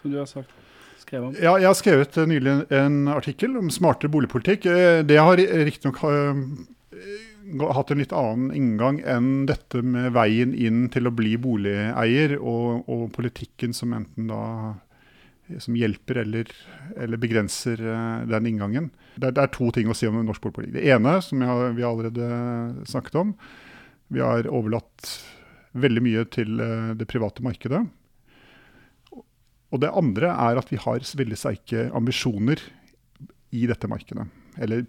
som 0.00 0.10
du 0.10 0.18
har 0.18 0.26
sagt? 0.26 0.50
Ja, 1.10 1.56
jeg 1.56 1.64
har 1.64 1.74
skrevet 1.74 2.16
eh, 2.18 2.26
nylig 2.26 2.70
en 2.70 3.08
artikkel 3.08 3.56
om 3.56 3.70
smartere 3.70 4.10
boligpolitikk. 4.10 4.66
Eh, 4.66 5.02
Det 5.02 5.16
har 5.16 5.36
riktignok 5.36 6.02
hatt 7.72 7.90
en 7.90 7.98
litt 7.98 8.12
annen 8.12 8.52
inngang 8.52 9.00
enn 9.06 9.46
dette 9.46 9.80
med 9.80 10.12
veien 10.12 10.52
inn 10.54 10.88
til 10.92 11.08
å 11.08 11.14
bli 11.14 11.36
boligeier, 11.40 12.36
og, 12.38 12.84
og 12.88 13.12
politikken 13.12 13.72
som 13.72 13.94
enten 13.96 14.28
da 14.28 14.74
som 15.62 15.76
hjelper 15.78 16.22
eller, 16.24 16.50
eller 16.96 17.20
begrenser 17.20 17.80
uh, 17.80 18.26
den 18.28 18.50
inngangen. 18.50 18.90
Det, 19.16 19.32
det, 19.36 19.44
er 19.44 19.52
to 19.54 19.70
ting 19.74 19.90
å 19.90 19.96
si 19.96 20.08
om 20.08 20.20
norsk 20.20 20.44
boligpolitikk. 20.44 20.76
Det 20.76 20.94
ene, 20.94 21.18
som 21.24 21.42
jeg, 21.44 21.74
vi 21.78 21.86
allerede 21.86 22.28
snakket 22.88 23.20
om, 23.22 23.32
vi 24.12 24.24
har 24.24 24.48
overlatt 24.48 25.12
veldig 25.78 26.04
mye 26.04 26.26
til 26.32 26.60
uh, 26.60 26.92
det 26.98 27.08
private 27.10 27.44
markedet. 27.46 27.84
Og 29.68 29.80
det 29.82 29.92
andre 29.92 30.32
er 30.32 30.60
at 30.60 30.70
vi 30.72 30.80
har 30.80 31.04
veldig 31.04 31.36
sterke 31.36 31.88
ambisjoner 31.96 32.62
i 33.56 33.66
dette 33.68 33.88
markedet. 33.90 34.26
Eller 34.58 34.84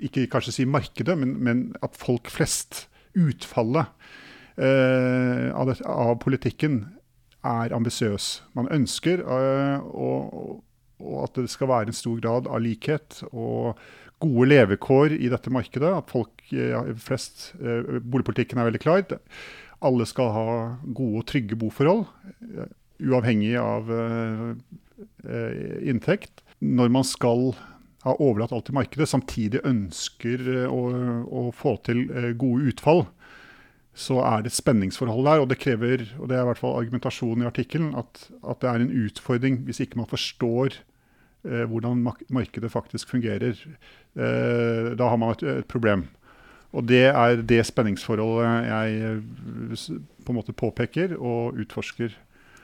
ikke 0.00 0.28
kanskje 0.30 0.54
si 0.54 0.66
markedet, 0.68 1.16
men, 1.18 1.36
men 1.42 1.62
at 1.84 1.98
folk 1.98 2.30
flest, 2.32 2.86
utfallet 3.18 3.90
eh, 4.54 5.50
av, 5.50 5.66
det, 5.66 5.80
av, 5.82 6.14
politikken, 6.22 6.84
er 7.46 7.74
ambisiøs. 7.74 8.42
Man 8.56 8.68
ønsker 8.72 9.22
eh, 9.24 9.80
og, 9.80 10.60
og 11.00 11.16
at 11.24 11.40
det 11.40 11.50
skal 11.52 11.70
være 11.70 11.90
en 11.90 11.96
stor 11.96 12.20
grad 12.20 12.50
av 12.50 12.60
likhet 12.64 13.22
og 13.30 13.80
gode 14.20 14.50
levekår 14.50 15.16
i 15.16 15.30
dette 15.32 15.52
markedet. 15.52 15.92
At 16.02 16.12
folk 16.12 16.44
eh, 16.52 16.92
flest 17.00 17.52
eh, 17.60 18.00
Boligpolitikken 18.00 18.60
er 18.60 18.68
veldig 18.68 18.82
klar. 18.82 19.06
Alle 19.80 20.08
skal 20.08 20.34
ha 20.34 20.46
gode 20.84 21.22
og 21.22 21.26
trygge 21.30 21.56
boforhold 21.56 22.04
uavhengig 23.00 23.54
av 23.56 23.86
inntekt. 25.88 26.42
Når 26.60 26.90
man 26.92 27.06
skal 27.08 27.54
ha 28.04 28.12
overlatt 28.20 28.52
alt 28.52 28.66
til 28.68 28.76
markedet, 28.76 29.08
samtidig 29.08 29.62
ønsker 29.64 30.44
å 30.68 31.46
få 31.56 31.78
til 31.88 32.02
gode 32.36 32.74
utfall, 32.74 33.06
så 33.94 34.20
er 34.22 34.44
det 34.44 34.52
et 34.52 34.58
spenningsforhold 34.58 35.26
der. 35.26 35.42
Og 35.42 35.50
det 35.50 35.58
krever, 35.62 36.06
og 36.18 36.30
det 36.30 36.36
er 36.36 36.44
i 36.44 36.48
hvert 36.50 36.60
fall 36.60 36.78
argumentasjonen 36.78 37.44
i 37.44 37.50
artikkelen, 37.50 37.90
at, 37.98 38.30
at, 38.40 38.62
det 38.62 38.70
er 38.70 38.84
en 38.84 38.94
utfordring 39.06 39.60
hvis 39.66 39.82
ikke 39.84 40.00
man 40.00 40.10
forstår 40.10 40.78
eh, 41.44 41.66
hvordan 41.66 42.06
markedet 42.30 42.72
faktisk 42.72 43.10
fungerer. 43.10 43.58
Eh, 44.14 44.94
da 44.96 45.10
har 45.10 45.20
man 45.20 45.34
et, 45.36 45.42
et, 45.42 45.68
problem. 45.68 46.08
Og 46.72 46.86
det 46.86 47.08
er 47.10 47.42
det 47.42 47.64
spenningsforholdet 47.66 48.68
jeg 48.70 49.22
på 50.24 50.30
en 50.30 50.38
måte 50.38 50.54
påpeker 50.54 51.16
og 51.18 51.58
utforsker 51.58 52.14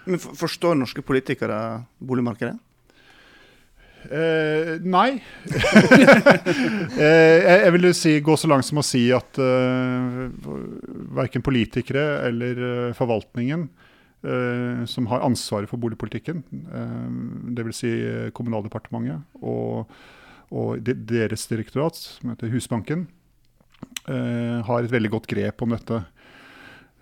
men 0.06 0.23
Forstår 0.23 0.76
norske 0.78 1.02
politikere 1.02 1.83
boligmarkedet? 1.99 2.54
Eh, 4.06 4.76
nei. 4.86 5.18
uh, 7.00 7.40
jeg 7.46 7.72
vil 7.75 7.88
si, 7.96 8.14
gå 8.25 8.36
så 8.38 8.50
langt 8.50 8.66
som 8.68 8.80
å 8.80 8.84
si 8.86 9.02
at 9.14 9.40
uh, 9.42 10.26
verken 11.16 11.44
politikere 11.44 12.04
eller 12.28 12.62
uh, 12.62 12.94
forvaltningen 12.96 13.66
uh, 13.66 14.84
som 14.90 15.08
har 15.10 15.25
ansvaret 15.26 15.70
for 15.70 15.82
boligpolitikken, 15.82 16.44
uh, 16.70 17.08
dvs. 17.58 17.82
Si 17.82 17.92
Kommunaldepartementet 18.36 19.42
og, 19.42 19.92
og 20.54 20.82
de, 20.86 20.96
deres 21.16 21.48
direktorat, 21.50 21.98
som 21.98 22.34
heter 22.34 22.52
Husbanken, 22.54 23.08
har 24.06 24.86
et 24.86 24.92
veldig 24.92 25.10
godt 25.10 25.26
grep 25.28 25.62
om 25.64 25.72
dette. 25.75 25.98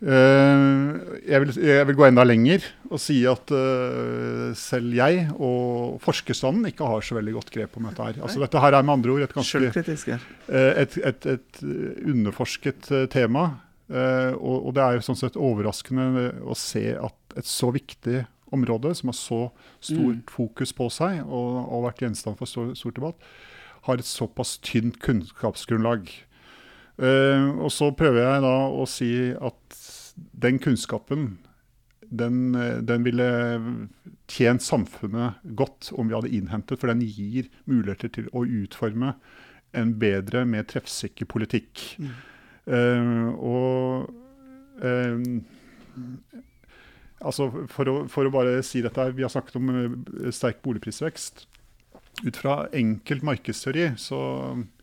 Uh, 0.04 1.00
jeg, 1.25 1.38
vil, 1.40 1.50
jeg, 1.64 1.84
vil, 1.88 1.96
gå 1.96 2.04
enda 2.04 2.26
lenger 2.26 2.66
og 2.90 3.00
si 3.00 3.23
at 3.25 3.49
uh, 3.56 4.50
selv 4.58 4.92
jeg 4.99 5.23
og 5.32 5.96
forskerstanden 6.04 6.68
ikke 6.68 6.88
har 6.90 7.06
så 7.06 7.16
veldig 7.16 7.32
godt 7.38 7.52
grep 7.54 7.78
om 7.80 7.88
dette 7.88 8.11
her. 8.11 8.18
Altså, 8.20 8.42
dette 8.42 8.61
her 8.61 8.76
er 8.76 8.84
med 8.84 8.99
andre 8.99 9.14
ord 9.14 9.25
et 9.25 9.32
ganske 9.32 9.62
uh, 9.64 10.18
et, 10.52 10.99
et, 11.00 11.28
et, 11.32 11.62
underforsket 12.04 12.90
tema. 13.14 13.46
Og, 13.94 14.54
og, 14.64 14.70
det 14.76 14.80
er 14.80 14.94
jo 14.96 15.04
sånn 15.04 15.18
sett 15.18 15.34
overraskende 15.37 16.30
å 16.49 16.54
se 16.56 16.87
at 16.96 17.37
et 17.37 17.49
så 17.49 17.68
viktig 17.73 18.23
område, 18.54 18.94
som 18.96 19.11
har 19.11 19.18
så 19.18 19.40
stort 19.80 20.23
mm. 20.23 20.30
fokus 20.32 20.73
på 20.76 20.88
seg 20.92 21.20
og, 21.25 21.58
og 21.64 21.84
vært 21.88 22.04
gjenstand 22.04 22.38
for 22.40 22.49
stor, 22.49 22.70
stor 22.78 22.94
debatt, 22.96 23.28
har 23.88 24.00
et 24.00 24.08
såpass 24.08 24.56
tynt 24.64 25.00
kunnskapsgrunnlag. 25.04 26.08
Uh, 26.94 27.58
og 27.58 27.72
så 27.74 27.90
prøver 27.96 28.22
jeg 28.22 28.42
da 28.44 28.54
å 28.70 28.84
si 28.86 29.10
at 29.34 29.78
den 30.44 30.60
kunnskapen 30.62 31.32
den, 32.14 32.54
den, 32.86 33.02
ville 33.02 33.26
tjent 34.30 34.62
samfunnet 34.62 35.40
godt 35.58 35.88
om 35.98 36.06
vi 36.06 36.14
hadde 36.14 36.30
innhentet, 36.30 36.78
for 36.78 36.92
den 36.92 37.02
gir 37.02 37.48
muligheter 37.66 38.12
til 38.14 38.28
å 38.30 38.44
utforme 38.46 39.16
en 39.74 39.96
bedre, 39.98 40.44
mer 40.46 40.68
treffsikker 40.70 41.26
politikk. 41.26 41.82
Mm. 41.98 42.12
Uh, 42.70 43.26
og 43.42 44.14
uh, 44.84 45.18
altså 47.18 47.48
for 47.72 47.90
å, 47.90 47.96
for 48.12 48.28
å, 48.28 48.34
bare 48.36 48.62
si 48.64 48.84
dette, 48.84 49.10
Vi 49.16 49.26
har 49.26 49.32
snakket 49.34 49.58
om 49.58 49.74
sterk 50.30 50.62
boligprisvekst. 50.62 51.48
Ut 52.22 52.38
fra 52.38 52.68
enkelt 52.70 53.26
markedsteori 53.26 53.90
så 53.98 54.22
Eh, 54.54 54.74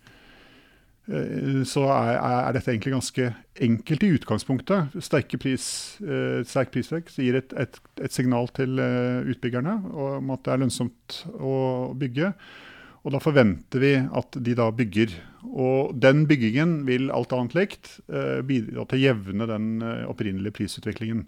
så 1.09 1.81
er, 1.89 2.17
er, 2.21 2.51
dette 2.53 2.69
egentlig 2.71 2.93
ganske 2.93 3.31
enkelt 3.65 4.03
i 4.05 4.11
utgangspunktet. 4.15 4.93
Sterke 5.01 5.39
pris, 5.41 5.65
eh, 6.05 6.43
sterk 6.47 6.69
prisvekst 6.75 7.17
gir 7.19 7.39
et, 7.39 7.55
et, 7.57 7.79
et, 7.97 8.13
signal 8.13 8.51
til 8.55 8.79
eh, 8.79 9.25
utbyggerne 9.33 9.73
om 9.89 10.29
at 10.35 10.45
det 10.45 10.53
er 10.53 10.61
lønnsomt 10.61 11.17
å 11.41 11.55
bygge. 11.97 12.31
Og 13.01 13.15
da 13.15 13.21
forventer 13.23 13.81
vi 13.81 13.95
at 13.97 14.37
de 14.45 14.55
da 14.55 14.69
bygger. 14.77 15.17
Og 15.49 15.95
den 15.97 16.27
byggingen 16.29 16.83
vil 16.85 17.09
alt 17.09 17.33
annet 17.33 17.55
likt 17.57 17.95
bidra 18.45 18.85
til 18.85 18.99
å 18.99 19.01
jevne 19.01 19.47
den 19.49 19.69
opprinnelige 20.05 20.53
prisutviklingen. 20.59 21.23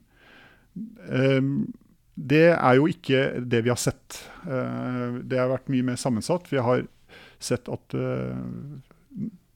Det 2.14 2.44
er 2.54 2.78
jo 2.78 2.86
ikke 2.94 3.24
det 3.42 3.64
vi 3.66 3.74
har 3.74 3.82
sett. 3.82 4.20
Det 4.46 5.42
har 5.42 5.50
vært 5.50 5.74
mye 5.74 5.88
mer 5.90 5.98
sammensatt. 5.98 6.46
Vi 6.54 6.62
har 6.62 6.86
sett 7.42 7.74
at 7.74 7.98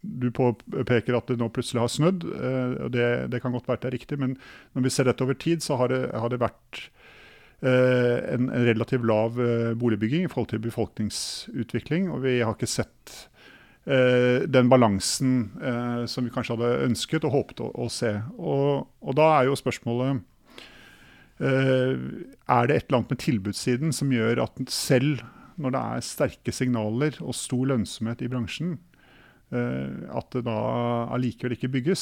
du 0.08 0.30
påpeker 0.34 1.18
at 1.18 1.30
det 1.30 1.38
nå 1.40 1.50
plutselig 1.54 1.84
har 1.84 1.92
snudd. 1.92 2.26
og 2.26 2.92
det, 2.94 3.08
det, 3.34 3.42
kan 3.44 3.54
godt 3.56 3.68
være 3.70 3.84
det 3.84 3.90
er 3.90 3.98
riktig, 3.98 4.20
men 4.22 4.38
når 4.76 4.88
vi 4.88 4.94
ser 4.94 5.10
dette 5.10 5.26
over 5.26 5.38
tid, 5.38 5.64
så 5.64 5.80
har 5.82 5.92
det, 5.92 6.02
har 6.14 6.32
det 6.32 6.42
vært 6.42 6.84
eh, 7.62 8.18
en, 8.36 8.48
en, 8.50 8.66
relativt 8.68 9.08
lav 9.08 9.40
eh, 9.42 9.74
boligbygging 9.80 10.26
i 10.26 10.32
forhold 10.32 10.52
til 10.54 10.64
befolkningsutvikling. 10.64 12.12
Og 12.14 12.24
vi 12.26 12.40
har 12.42 12.56
ikke 12.56 12.70
sett 12.70 13.18
den 13.88 14.68
balansen 14.68 15.54
som 16.12 16.26
vi 16.26 16.32
kanskje 16.36 16.58
hadde 16.58 16.88
ønsket 16.90 17.24
og 17.24 17.32
håpet 17.32 17.62
å, 17.64 17.70
å 17.72 17.86
se. 17.88 18.10
Og, 18.36 18.82
og, 19.00 19.14
da 19.16 19.28
er 19.38 19.48
jo 19.48 19.56
spørsmålet 19.56 20.20
Er 21.40 22.68
det 22.68 22.76
et 22.76 22.90
eller 22.90 22.98
annet 22.98 23.14
med 23.14 23.22
tilbudssiden 23.24 23.96
som 23.96 24.12
gjør 24.12 24.44
at 24.44 24.60
selv 24.68 25.24
når 25.56 25.72
det 25.72 25.84
er 25.86 26.04
sterke 26.04 26.52
signaler 26.52 27.16
og 27.24 27.38
stor 27.40 27.64
lønnsomhet 27.72 28.26
i 28.26 28.28
bransjen, 28.34 28.76
Eh, 28.76 28.97
at 29.52 30.34
det 30.36 30.42
da 30.44 30.58
allikevel 31.16 31.56
ikke 31.56 31.70
bygges. 31.72 32.02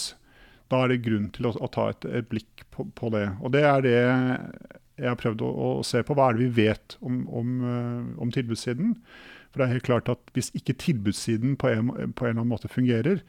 Da 0.72 0.82
er 0.82 0.94
det 0.94 1.04
grunn 1.06 1.30
til 1.36 1.50
å, 1.50 1.54
å 1.62 1.70
ta 1.70 1.90
et, 1.92 2.08
et 2.10 2.28
blikk 2.30 2.66
på, 2.74 2.88
på, 2.98 3.12
det. 3.14 3.28
Og 3.46 3.54
det 3.54 3.64
er 3.70 3.86
det 3.86 3.96
jeg 3.96 5.10
har 5.12 5.18
prøvd 5.20 5.44
å, 5.46 5.50
å, 5.52 5.70
se 5.86 6.02
på. 6.06 6.16
Hva 6.18 6.30
er 6.30 6.38
det 6.38 6.48
vi 6.48 6.66
vet 6.66 6.98
om, 7.06 7.24
om, 7.30 7.56
eh, 7.70 8.22
om, 8.24 8.32
tilbudssiden? 8.34 8.96
For 9.52 9.62
det 9.62 9.68
er 9.68 9.76
helt 9.76 9.88
klart 9.88 10.12
at 10.12 10.32
hvis 10.36 10.52
ikke 10.58 10.78
tilbudssiden 10.82 11.58
på 11.62 11.70
en, 11.72 11.92
på 11.92 12.26
en 12.26 12.32
eller 12.32 12.40
annen 12.40 12.54
måte 12.54 12.72
fungerer, 12.72 13.22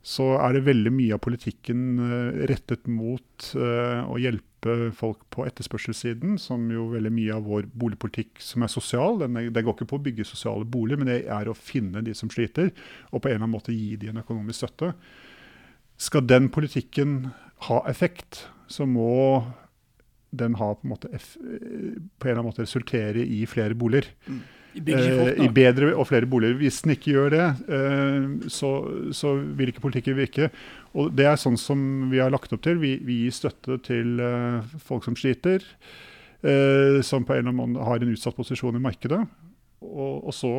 så 0.00 0.32
er 0.40 0.56
det 0.56 0.64
veldig 0.64 0.92
mye 0.96 1.18
av 1.18 1.22
politikken 1.26 1.82
eh, 2.06 2.44
rettet 2.50 2.88
mot 2.88 3.50
å 3.60 4.16
hjelpe 4.20 4.49
folk 4.96 5.22
på 5.32 5.46
etterspørselssiden, 5.48 6.36
som 6.38 6.66
jo 6.72 6.88
veldig 6.92 7.12
mye 7.14 7.36
av 7.36 7.46
vår 7.48 7.68
boligpolitikk 7.72 8.42
som 8.44 8.64
er 8.64 8.72
sosial. 8.72 9.20
Det 9.24 9.62
går 9.64 9.74
ikke 9.76 9.88
på 9.88 9.98
å 10.00 10.04
bygge 10.04 10.28
sosiale 10.28 10.68
boliger, 10.68 11.00
men 11.00 11.10
det 11.10 11.20
er 11.32 11.48
å 11.48 11.56
finne 11.56 12.02
de 12.04 12.14
som 12.16 12.30
sliter, 12.32 12.72
og 13.10 13.22
på 13.22 13.30
en 13.30 13.36
eller 13.36 13.44
annen 13.44 13.56
måte 13.56 13.74
gi 13.74 13.96
de 14.00 14.12
en 14.12 14.22
økonomisk 14.22 14.62
støtte. 14.62 14.92
Skal 16.00 16.28
den 16.28 16.48
politikken 16.52 17.30
ha 17.68 17.82
effekt, 17.88 18.46
så 18.70 18.86
må 18.88 19.44
den 20.30 20.54
ha 20.60 20.72
på 20.74 20.86
en, 20.86 20.92
måte, 20.92 21.10
på 21.10 21.18
en 21.18 22.30
eller 22.30 22.38
annen 22.38 22.50
måte 22.52 22.64
resultere 22.64 23.24
i 23.24 23.42
flere 23.50 23.74
boliger. 23.74 24.12
Mm. 24.28 24.42
Eh, 24.76 25.44
I 25.44 25.48
bedre 25.50 25.90
og 25.96 26.06
flere 26.08 26.28
boliger. 26.30 26.58
Hvis 26.60 26.82
den 26.84 26.94
ikke 26.94 27.14
gjør 27.14 27.32
det, 27.34 27.46
eh, 27.74 28.48
så, 28.52 28.70
så, 29.16 29.34
vil 29.58 29.72
ikke 29.72 29.82
politikken 29.82 30.18
virke. 30.18 30.50
Og 30.94 31.10
Det 31.16 31.26
er 31.26 31.40
sånn 31.40 31.58
som 31.58 32.10
vi 32.10 32.20
har 32.22 32.30
lagt 32.30 32.52
opp 32.54 32.62
til. 32.62 32.78
Vi, 32.82 32.96
vi 33.06 33.24
gir 33.24 33.34
støtte 33.34 33.80
til 33.86 34.20
eh, 34.22 34.76
folk 34.78 35.06
som 35.06 35.18
sliter, 35.18 35.64
som 36.40 37.26
på 37.28 37.34
en 37.34 37.42
eller 37.42 37.50
annen 37.52 37.74
måte 37.74 37.84
har 37.84 38.00
en 38.00 38.12
utsatt 38.14 38.32
posisjon 38.32 38.78
i 38.78 38.80
markedet. 38.80 39.18
og, 39.84 40.24
og 40.24 40.32
så 40.34 40.52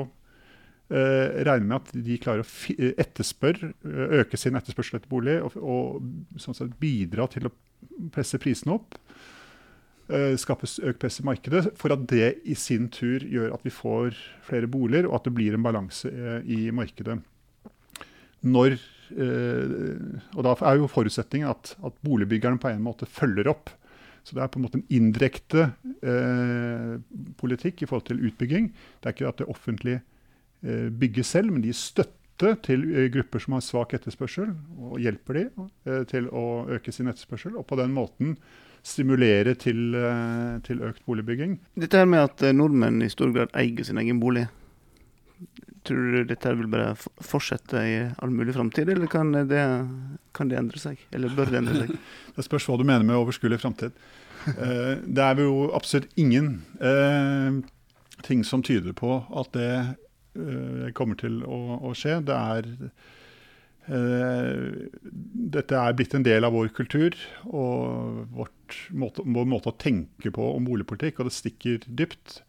regner 0.92 1.46
regne 1.48 1.66
med 1.72 1.78
at 1.80 2.04
de 2.06 2.18
klarer 2.20 2.44
å 2.44 2.90
etterspørre, 3.02 3.72
øke 4.20 4.38
sin 4.38 4.60
etterspørsel 4.60 5.00
etter 5.00 5.10
bolig 5.10 5.38
og, 5.42 5.56
og 5.56 6.38
sånn 6.38 6.58
sett 6.58 6.76
bidra 6.78 7.26
til 7.32 7.48
å 7.48 7.54
presse 8.14 8.38
prisene 8.44 8.76
opp. 8.76 9.00
Eh, 10.12 10.36
Skape 10.38 10.68
s- 10.68 10.80
økt 10.84 11.00
press 11.02 11.20
i 11.22 11.26
markedet, 11.28 11.72
for 11.80 11.94
at 11.96 12.04
det 12.12 12.34
i 12.46 12.56
sin 12.56 12.90
tur 12.94 13.20
gjør 13.24 13.54
at 13.56 13.64
vi 13.66 13.72
får 13.74 14.16
flere 14.48 14.68
boliger, 14.72 15.08
og 15.10 15.16
at 15.20 15.28
det 15.30 15.34
blir 15.38 15.56
en 15.58 15.64
balanse 15.66 16.12
eh, 16.12 16.42
i 16.46 16.72
markedet. 16.76 17.20
Når, 18.44 18.78
eh, 19.14 20.22
og 20.36 20.44
Da 20.48 20.56
er 20.72 20.80
jo 20.80 20.88
forutsetningen 20.90 21.50
at, 21.52 21.76
at 21.86 21.94
boligbyggerne 22.06 22.60
på 22.62 22.72
en 22.72 22.82
måte 22.86 23.06
følger 23.06 23.48
opp. 23.52 23.70
Så 24.24 24.36
det 24.38 24.44
er 24.44 24.50
på 24.54 24.60
en 24.60 24.66
måte 24.68 24.78
en 24.78 24.88
indirekte 24.94 25.64
eh, 26.06 26.96
politikk 27.42 27.82
i 27.82 27.88
forhold 27.90 28.06
til 28.10 28.22
utbygging. 28.30 28.72
Det 29.02 29.10
er 29.10 29.16
ikke 29.16 29.30
at 29.30 29.42
det 29.42 29.48
offentlige 29.50 30.02
eh, 30.64 30.90
bygger 30.94 31.26
selv, 31.26 31.52
men 31.54 31.62
de 31.64 31.72
gir 31.72 31.80
støtte 31.80 32.52
til 32.66 32.84
eh, 32.94 33.08
grupper 33.14 33.42
som 33.42 33.56
har 33.58 33.64
svak 33.66 33.96
etterspørsel, 33.98 34.54
og 34.78 35.00
hjelper 35.02 35.38
de 35.40 35.46
til 36.10 36.30
å 36.34 36.46
øke 36.78 36.94
sin 36.94 37.10
etterspørsel. 37.10 37.58
Og 37.58 37.66
på 37.70 37.78
den 37.82 37.94
måten 37.98 38.36
stimulere 38.84 39.54
til, 39.60 39.94
eh, 39.96 40.58
til 40.66 40.82
økt 40.86 41.04
boligbygging. 41.06 41.60
Dette 41.80 42.02
her 42.02 42.10
med 42.10 42.26
at 42.26 42.44
eh, 42.46 42.56
nordmenn 42.56 43.02
i 43.06 43.12
stor 43.14 43.32
grad 43.36 43.54
eier 43.58 43.86
sin 43.86 44.02
egen 44.02 44.20
bolig, 44.22 44.48
tror 45.86 46.02
du 46.14 46.24
dette 46.30 46.50
her 46.50 46.58
vil 46.60 46.70
bare 46.70 46.96
fortsette 46.98 47.84
i 47.86 47.94
all 48.22 48.34
mulig 48.34 48.56
framtid, 48.58 48.90
eller 48.90 49.10
kan 49.10 49.32
det, 49.34 49.62
kan 50.38 50.50
det 50.50 50.60
endre 50.60 50.82
seg? 50.82 51.02
Eller 51.14 51.34
bør 51.34 51.54
det 51.54 51.62
endre 51.62 51.86
seg? 51.86 51.96
Det 52.36 52.46
spørs 52.46 52.68
hva 52.70 52.78
du 52.80 52.86
mener 52.88 53.04
med 53.06 53.18
overskuelig 53.18 53.60
framtid. 53.62 53.98
Eh, 54.56 54.94
det 55.06 55.24
er 55.26 55.42
jo 55.44 55.70
absolutt 55.76 56.14
ingen 56.18 56.62
eh, 56.80 57.58
ting 58.26 58.46
som 58.48 58.64
tyder 58.66 58.96
på 58.98 59.20
at 59.30 59.52
det 59.58 59.74
kommer 60.96 61.18
til 61.20 61.42
å, 61.44 61.58
å 61.84 61.90
skje. 61.98 62.22
Det 62.24 62.32
er 62.32 62.70
Dette 63.90 65.76
er 65.76 65.96
blitt 65.98 66.14
en 66.14 66.24
del 66.24 66.46
av 66.46 66.54
vår 66.54 66.70
kultur 66.78 67.16
og 67.50 68.28
vårt 68.36 68.78
måte, 68.94 69.26
vår 69.26 69.48
måte 69.50 69.72
å 69.72 69.78
tenke 69.82 70.32
på 70.32 70.46
om 70.56 70.68
boligpolitikk, 70.70 71.20
og 71.20 71.28
det 71.28 71.36
stikker 71.36 71.88
dypt. 71.90 72.42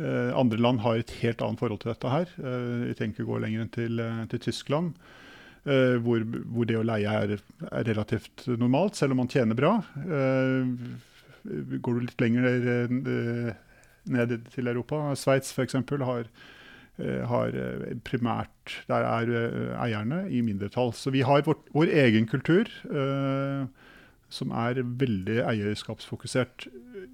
Eh, 0.00 0.30
andre 0.32 0.58
land 0.58 0.80
har 0.80 0.96
et 0.96 1.12
helt 1.20 1.42
annet 1.44 1.60
forhold 1.60 1.82
til 1.82 1.92
dette 1.92 2.12
her. 2.12 2.30
Eh, 2.40 2.86
vi 2.88 2.96
tenker 2.96 3.26
å 3.26 3.34
gå 3.34 3.42
lenger 3.44 3.64
enn 3.66 3.74
til, 3.74 4.00
eh, 4.00 4.24
til 4.32 4.40
Tyskland. 4.48 4.96
Eh, 5.62 5.98
hvor, 6.02 6.24
hvor 6.24 6.66
det 6.66 6.78
å 6.80 6.86
leie 6.86 7.06
er, 7.06 7.36
er 7.68 7.84
relativt 7.86 8.48
normalt, 8.48 8.96
selv 8.98 9.14
om 9.14 9.22
man 9.22 9.30
tjener 9.30 9.58
bra. 9.58 9.76
Eh, 10.02 10.72
går 11.78 11.98
du 11.98 12.06
litt 12.06 12.22
lenger 12.22 12.48
ned, 12.48 13.54
ned 14.10 14.34
til 14.50 14.72
Europa, 14.72 15.04
Sveits 15.18 15.52
f.eks. 15.54 15.76
har, 16.02 16.26
eh, 16.26 16.58
har 16.98 17.54
eh, 17.56 17.94
primært 18.04 18.82
Der 18.88 19.06
er 19.08 19.30
eh, 19.32 19.72
eierne 19.80 20.26
i 20.30 20.42
mindretall. 20.44 20.92
Så 20.92 21.10
vi 21.10 21.22
har 21.24 21.42
vårt, 21.46 21.64
vår 21.72 21.88
egen 22.04 22.26
kultur. 22.28 22.68
eh, 22.90 23.66
som 24.32 24.52
er 24.56 24.80
veldig 24.80 25.42
eierskapsfokusert. 25.44 26.66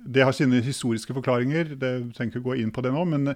Det 0.07 0.23
har 0.25 0.35
sine 0.37 0.61
historiske 0.63 1.15
forklaringer, 1.17 1.75
det 1.75 1.93
trenger 2.15 2.37
ikke 2.37 2.47
gå 2.47 2.59
inn 2.63 2.71
på 2.75 2.85
det 2.85 2.93
nå. 2.95 3.05
Men, 3.11 3.33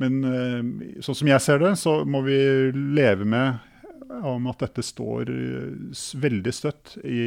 men 0.00 0.18
eh, 0.24 1.00
sånn 1.04 1.18
som 1.20 1.28
jeg 1.28 1.44
ser 1.44 1.60
det, 1.62 1.74
så 1.80 2.00
må 2.08 2.22
vi 2.26 2.38
leve 2.72 3.28
med 3.28 3.60
om 4.24 4.48
at 4.48 4.64
dette 4.64 4.84
står 4.84 5.28
eh, 5.28 6.04
veldig 6.24 6.54
støtt 6.54 6.96
i, 7.04 7.22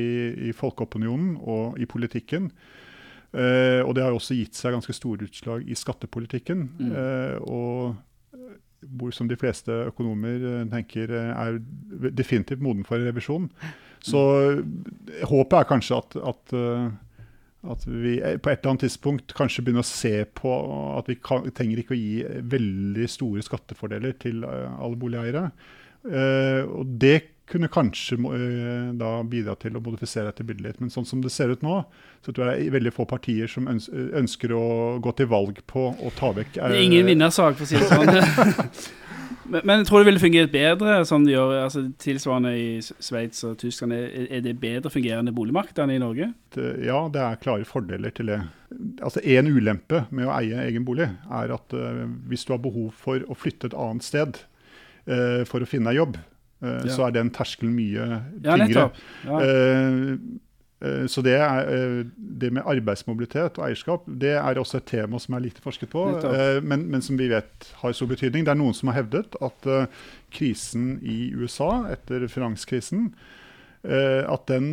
i 0.50 0.54
folkeopinionen 0.58 1.36
og 1.40 1.78
i 1.82 1.88
politikken. 1.90 2.50
Eh, 3.32 3.80
og 3.86 3.94
det 3.96 4.04
har 4.04 4.16
også 4.16 4.36
gitt 4.36 4.58
seg 4.58 4.74
ganske 4.76 4.96
store 4.96 5.30
utslag 5.30 5.68
i 5.70 5.78
skattepolitikken. 5.78 6.66
Mm. 6.82 6.90
Eh, 6.92 7.38
og 7.46 7.94
eh, 7.94 8.02
hvor 8.82 9.14
som 9.14 9.30
de 9.30 9.38
fleste 9.38 9.74
økonomer 9.92 10.42
eh, 10.42 10.66
tenker 10.72 11.14
eh, 11.14 11.32
er 11.38 11.60
definitivt 12.18 12.64
moden 12.64 12.86
for 12.88 13.02
revisjon. 13.04 13.50
Så 14.02 14.22
eh, 14.50 15.26
håpet 15.30 15.58
er 15.60 15.70
kanskje 15.70 16.00
at, 16.02 16.18
at, 16.32 16.56
at 17.76 17.86
vi 17.86 18.16
på 18.42 18.50
et 18.50 18.62
eller 18.62 18.74
annet 18.74 18.88
tidspunkt 18.88 19.36
kanskje 19.38 19.66
begynner 19.66 19.86
å 19.86 19.92
se 19.92 20.16
på 20.38 20.56
at 20.98 21.12
vi 21.12 21.20
kan, 21.22 21.46
trenger 21.54 21.84
ikke 21.84 21.96
å 21.98 22.02
gi 22.02 22.42
veldig 22.56 23.10
store 23.12 23.46
skattefordeler 23.46 24.18
til 24.22 24.46
alle 24.48 24.98
boligeiere. 24.98 25.52
Eh, 26.08 26.64
og 26.66 26.98
det 27.02 27.20
kunne 27.52 27.68
kanskje 27.72 28.16
eh, 28.16 28.94
da 29.00 29.12
bidra 29.28 29.58
til 29.60 29.76
å 29.76 29.84
modifisere 29.84 30.30
dette 30.30 30.46
bildet 30.48 30.68
litt. 30.70 30.80
Men 30.84 30.94
sånn 30.94 31.08
som 31.08 31.24
det 31.24 31.34
ser 31.34 31.52
ut 31.52 31.66
nå, 31.66 31.82
så 32.24 32.32
tror 32.32 32.48
jeg 32.52 32.62
det 32.62 32.70
er 32.70 32.78
veldig 32.78 32.96
få 32.96 33.08
partier 33.10 33.52
som 33.52 33.68
ønsker 33.68 34.56
å 34.56 34.64
gå 35.04 35.14
til 35.20 35.30
valg 35.32 35.62
på 35.70 35.92
å 35.92 36.16
ta 36.18 36.32
vekk 36.38 36.58
Det 36.58 36.72
er 36.72 36.82
ingen 36.86 37.08
vinnersak, 37.10 37.60
for 37.60 37.68
å 37.68 37.70
si 37.70 37.80
det 37.80 37.90
sånn. 37.92 38.14
men, 39.52 39.66
men 39.66 39.82
jeg 39.82 39.90
tror 39.90 40.02
det 40.02 40.10
ville 40.12 40.24
fungert 40.24 40.54
bedre, 40.54 41.02
som 41.10 41.26
de 41.28 41.36
gjør 41.36 41.58
altså, 41.66 41.84
tilsvarende 42.02 42.54
i 42.56 42.70
Sveits 42.82 43.44
og 43.50 43.58
Tyskland. 43.62 43.98
Er, 43.98 44.30
er 44.38 44.46
det 44.46 44.56
bedre 44.62 44.94
fungerende 44.94 45.36
boligmarked 45.36 45.82
enn 45.84 45.96
i 45.98 46.00
Norge? 46.02 46.32
Eh, 46.56 46.86
Ja, 46.88 47.04
det 47.12 47.26
er 47.26 47.42
klare 47.44 47.68
fordeler 47.68 48.16
til 48.16 48.32
det. 48.32 48.40
Altså 49.04 49.20
En 49.28 49.52
ulempe 49.52 50.06
med 50.16 50.30
å 50.30 50.38
eie 50.38 50.64
egen 50.70 50.88
bolig 50.88 51.10
er 51.12 51.52
at 51.58 51.76
eh, 51.76 52.06
hvis 52.32 52.48
du 52.48 52.56
har 52.56 52.64
behov 52.64 52.96
for 52.96 53.28
å 53.28 53.36
flytte 53.36 53.74
et 53.74 53.76
annet 53.76 54.08
sted 54.08 54.40
eh, 55.08 55.42
for 55.50 55.64
å 55.64 55.70
finne 55.70 55.92
deg 55.92 56.02
jobb, 56.02 56.22
uh, 56.64 56.80
Ja. 56.86 56.94
så 56.94 57.08
er 57.08 57.18
den 57.18 57.32
terskelen 57.34 57.74
mye 57.76 58.22
tyngre. 58.44 58.90
Ja. 59.26 59.42
Eh, 59.42 60.16
så 61.06 61.22
det, 61.22 61.36
er, 61.38 62.08
det 62.18 62.48
med 62.50 62.66
arbeidsmobilitet 62.66 63.60
og 63.60 63.68
eierskap 63.68 64.08
det 64.08 64.32
er 64.34 64.58
også 64.58 64.80
et 64.80 64.88
tema 64.90 65.20
som 65.22 65.36
er 65.38 65.44
lite 65.44 65.62
forsket 65.62 65.92
på, 65.94 66.08
men, 66.66 66.88
men 66.90 67.04
som 67.06 67.20
vi 67.20 67.28
vet 67.30 67.68
har 67.84 67.94
stor 67.94 68.10
betydning. 68.10 68.48
Det 68.48 68.56
er 68.56 68.58
noen 68.58 68.74
som 68.74 68.90
har 68.90 68.98
hevdet 69.04 69.38
at 69.46 69.68
krisen 70.34 70.96
i 71.06 71.36
USA 71.38 71.84
etter 71.94 72.26
finanskrisen 72.34 73.12
at 73.86 74.50
den 74.50 74.72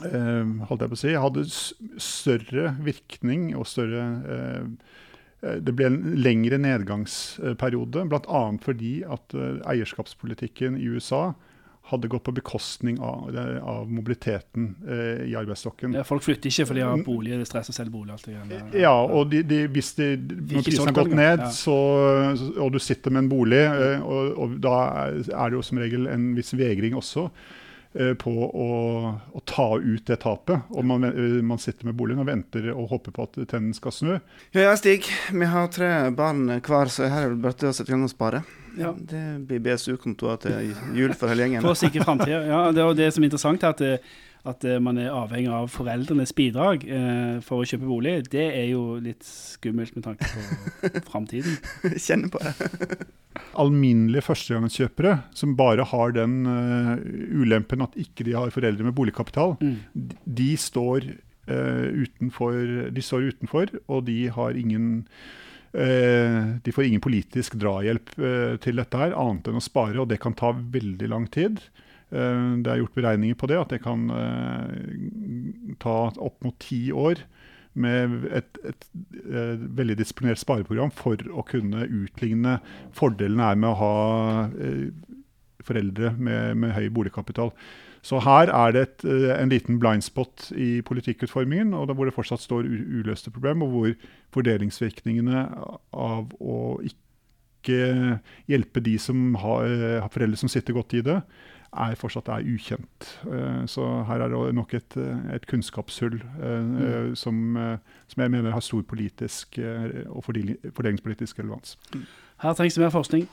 holdt 0.00 0.86
jeg 0.86 0.94
på 0.94 0.96
å 0.96 1.02
si, 1.02 1.12
hadde 1.12 1.44
større 2.00 2.72
virkning 2.88 3.50
og 3.52 3.68
større 3.68 4.08
Det 5.62 5.74
ble 5.76 5.90
en 5.90 5.98
lengre 6.20 6.58
nedgangsperiode, 6.62 8.06
bl.a. 8.10 8.44
fordi 8.62 8.94
at 9.06 9.36
eh, 9.36 9.60
eierskapspolitikken 9.74 10.78
i 10.80 10.88
USA 10.94 11.30
hadde 11.86 12.08
gått 12.10 12.24
på 12.26 12.32
bekostning 12.34 12.98
av, 13.00 13.36
eh, 13.36 13.58
av 13.64 13.90
mobiliteten 13.92 14.74
eh, 14.88 15.28
i 15.30 15.36
arbeidsstokken. 15.38 15.94
Ja, 15.94 16.02
folk 16.06 16.24
flytter 16.26 16.50
ikke 16.50 16.66
fordi 16.70 16.82
de 16.82 16.88
har 16.88 17.04
bolig, 17.06 17.36
det 17.38 17.46
stresser 17.46 17.76
selge 17.76 17.94
bolig. 17.94 18.16
Alt 18.16 18.26
det 18.26 18.34
greiene. 18.34 18.72
Ja, 18.74 18.94
og 19.04 19.30
de, 19.30 19.44
de, 19.46 19.60
hvis 19.70 19.92
de, 19.98 20.08
når 20.18 20.58
ikke 20.58 20.64
prisen 20.70 20.90
har 20.90 20.96
gått 20.98 21.14
ned, 21.14 21.44
ja. 21.44 21.52
så, 21.54 21.76
og 22.56 22.74
du 22.74 22.80
sitter 22.82 23.14
med 23.14 23.24
en 23.26 23.30
bolig, 23.30 23.62
eh, 23.62 24.02
og, 24.02 24.32
og 24.34 24.58
da 24.66 24.80
er 25.12 25.22
det 25.22 25.60
jo 25.60 25.62
som 25.66 25.82
regel 25.82 26.10
en 26.10 26.32
viss 26.38 26.50
vegring 26.58 26.98
også 26.98 27.28
eh, 27.28 27.54
på 28.20 28.32
å, 28.46 28.68
å 29.32 29.40
ta 29.48 29.68
ut 29.78 30.04
det 30.08 30.18
tapet. 30.22 30.68
Og 30.76 30.84
man, 30.84 31.06
eh, 31.08 31.40
man 31.46 31.60
sitter 31.62 31.88
med 31.88 31.96
boligen 31.98 32.22
og 32.22 32.28
venter 32.28 32.68
og 32.74 32.90
håper 32.92 33.14
på 33.16 33.26
at 33.28 33.40
tennen 33.50 33.74
skal 33.76 33.94
snu. 33.94 34.12
Ja, 34.52 34.68
ja, 34.68 34.76
Stig. 34.76 35.08
Vi 35.32 35.48
har 35.50 35.72
tre 35.72 35.90
barn 36.16 36.46
hver, 36.60 36.92
så 36.92 37.08
her 37.10 37.28
er 37.28 37.34
det 37.34 37.42
bare 37.44 37.72
å 37.72 37.76
sette 37.76 37.90
i 37.90 37.96
gang 37.96 38.06
og 38.06 38.12
spare. 38.12 38.44
Ja. 38.76 38.92
Det 38.92 39.22
blir 39.48 39.62
BSU-kontoer 39.64 40.40
til 40.42 40.72
jul 40.96 41.14
for 41.16 41.32
hele 41.32 41.46
gjengen. 41.46 41.64
For 41.64 41.72
å 41.72 41.80
sikre 41.80 42.04
framtida. 42.04 42.42
Ja, 42.44 42.62
det 42.76 42.82
er 42.82 42.90
jo 42.90 42.98
det 42.98 43.10
som 43.14 43.24
er 43.24 43.30
interessant, 43.30 43.64
er 43.64 43.72
at, 43.76 43.80
eh, 43.80 44.16
at 44.48 44.64
eh, 44.64 44.78
man 44.82 44.98
er 45.02 45.10
avhengig 45.14 45.50
av 45.52 45.68
foreldrenes 45.74 46.32
bidrag 46.36 46.84
eh, 46.88 47.36
for 47.44 47.62
å 47.62 47.66
kjøpe 47.68 47.88
bolig. 47.88 48.14
Det 48.32 48.46
er 48.52 48.68
jo 48.70 48.96
litt 49.02 49.22
skummelt 49.26 49.94
med 49.96 50.04
tanke 50.06 50.28
på 50.30 51.02
framtiden. 51.10 51.58
Kjenner 51.96 52.32
på 52.32 52.40
det. 52.44 52.54
Alminnelige 53.62 54.24
førstegangskjøpere 54.26 55.14
som 55.36 55.54
bare 55.58 55.84
har 55.90 56.12
den 56.16 56.38
uh, 56.48 56.94
ulempen 57.40 57.84
at 57.84 57.96
ikke 58.00 58.24
de 58.28 58.34
har 58.36 58.52
foreldre 58.54 58.84
med 58.86 58.96
boligkapital, 58.96 59.56
Mm. 59.60 59.76
de- 59.94 60.16
de 60.40 60.48
står, 60.60 61.06
uh, 61.48 61.88
utenfor, 62.04 62.56
de 62.92 63.02
står 63.04 63.30
utenfor, 63.32 63.72
og 63.88 64.04
de 64.08 64.18
har 64.32 64.56
ingen 64.56 65.04
eh, 65.76 66.56
de 66.64 66.72
får 66.72 66.86
ingen 66.88 67.02
politisk 67.04 67.56
drahjelp 67.60 68.12
eh, 68.16 68.56
til 68.64 68.76
dette 68.80 68.96
her, 68.96 69.12
annet 69.12 69.48
enn 69.50 69.58
å 69.60 69.64
spare, 69.64 69.98
og 70.00 70.08
det 70.08 70.20
kan 70.22 70.32
ta 70.32 70.52
veldig 70.56 71.08
lang 71.12 71.26
tid. 71.28 71.60
Eh, 72.12 72.44
det 72.62 72.72
er 72.72 72.82
gjort 72.82 72.98
beregninger 72.98 73.38
på 73.38 73.50
det, 73.50 73.58
at 73.60 73.74
det 73.74 73.82
kan 73.84 74.06
eh, 74.14 75.74
ta 75.82 75.98
opp 76.10 76.38
mot 76.44 76.56
ti 76.62 76.88
år 76.92 77.24
med 77.76 78.24
et, 78.32 78.58
et, 78.64 78.86
et 79.28 79.64
veldig 79.76 79.98
disiplinert 79.98 80.40
spareprogram 80.40 80.92
for 80.96 81.20
å 81.28 81.44
kunne 81.44 81.84
utligne 81.84 82.58
fordelene 82.96 83.50
med 83.60 83.74
å 83.74 83.80
ha 83.82 83.96
eh, 84.56 84.86
foreldre 85.66 86.14
med, 86.16 86.56
med 86.62 86.72
høy 86.76 86.88
boligkapital. 86.94 87.52
Så 88.06 88.20
her 88.22 88.52
er 88.54 88.74
det 88.74 88.82
et, 88.84 89.04
eh, 89.08 89.32
en 89.34 89.50
liten 89.50 89.80
blindspot 89.82 90.50
i 90.54 90.80
politikkutformingen, 90.86 91.74
og 91.74 91.90
hvor 91.90 92.06
det 92.06 92.14
fortsatt 92.14 92.44
står 92.44 92.68
uløste 92.68 93.32
problem, 93.34 93.64
og 93.66 93.74
hvor 93.74 93.96
fordelingsvirkningene 94.36 95.42
av 95.90 96.30
å 96.38 96.60
ikke 96.86 97.82
hjelpe 98.46 98.80
de 98.84 98.94
som 99.02 99.34
har, 99.42 99.66
eh, 99.66 100.00
har 100.04 100.12
foreldre 100.14 100.38
som 100.38 100.52
sitter 100.52 100.76
godt 100.76 100.94
i 100.94 101.02
det, 101.02 101.20
er 101.76 101.98
fortsatt 101.98 102.30
er 102.32 102.46
ukjent. 102.46 103.10
Eh, 103.28 103.62
så 103.70 103.86
her 104.08 104.24
er 104.24 104.32
det 104.32 104.54
nok 104.56 104.74
et, 104.78 104.96
et 105.34 105.46
kunnskapshull 105.50 106.18
mm. 106.18 107.14
som, 107.18 107.38
som, 108.08 108.22
jeg 108.22 108.32
mener 108.32 108.54
har 108.54 108.64
stor 108.64 108.82
politisk 108.88 109.60
og 109.60 110.24
fordelingspolitisk 110.26 111.38
relevans. 111.42 111.76
Her 112.42 112.56
trengs 112.56 112.74
det 112.74 112.84
mer 112.84 112.94
forskning. 112.94 113.28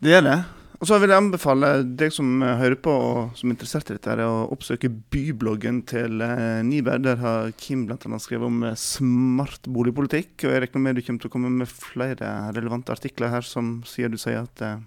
Det 0.00 0.16
er 0.16 0.24
det. 0.24 0.38
Og 0.80 0.88
så 0.88 0.96
vil 0.96 1.12
jeg 1.12 1.20
anbefale 1.20 1.70
deg 1.84 2.12
som 2.14 2.40
hører 2.40 2.78
på 2.80 2.92
og 2.94 3.34
som 3.36 3.50
er 3.50 3.52
interessert 3.52 3.90
i 3.92 3.98
dette, 3.98 4.14
å 4.24 4.46
oppsøke 4.54 4.88
bybloggen 5.12 5.82
til 5.88 6.22
eh, 6.24 6.62
Niber. 6.64 7.02
Der 7.04 7.20
har 7.20 7.50
Kim 7.60 7.82
bl.a. 7.84 7.98
skrevet 8.16 8.48
om 8.48 8.62
eh, 8.64 8.78
smart 8.80 9.68
boligpolitikk. 9.68 10.38
Og 10.38 10.54
jeg 10.54 10.62
regner 10.64 10.84
med 10.86 10.96
du 10.96 11.02
kommer 11.04 11.20
til 11.20 11.28
å 11.28 11.34
komme 11.34 11.52
med 11.52 11.68
flere 11.68 12.32
relevante 12.56 12.96
artikler 12.96 13.28
her 13.34 13.44
som 13.44 13.82
sier 13.84 14.08
du 14.08 14.16
sier 14.20 14.40
at 14.46 14.64
eh, 14.64 14.80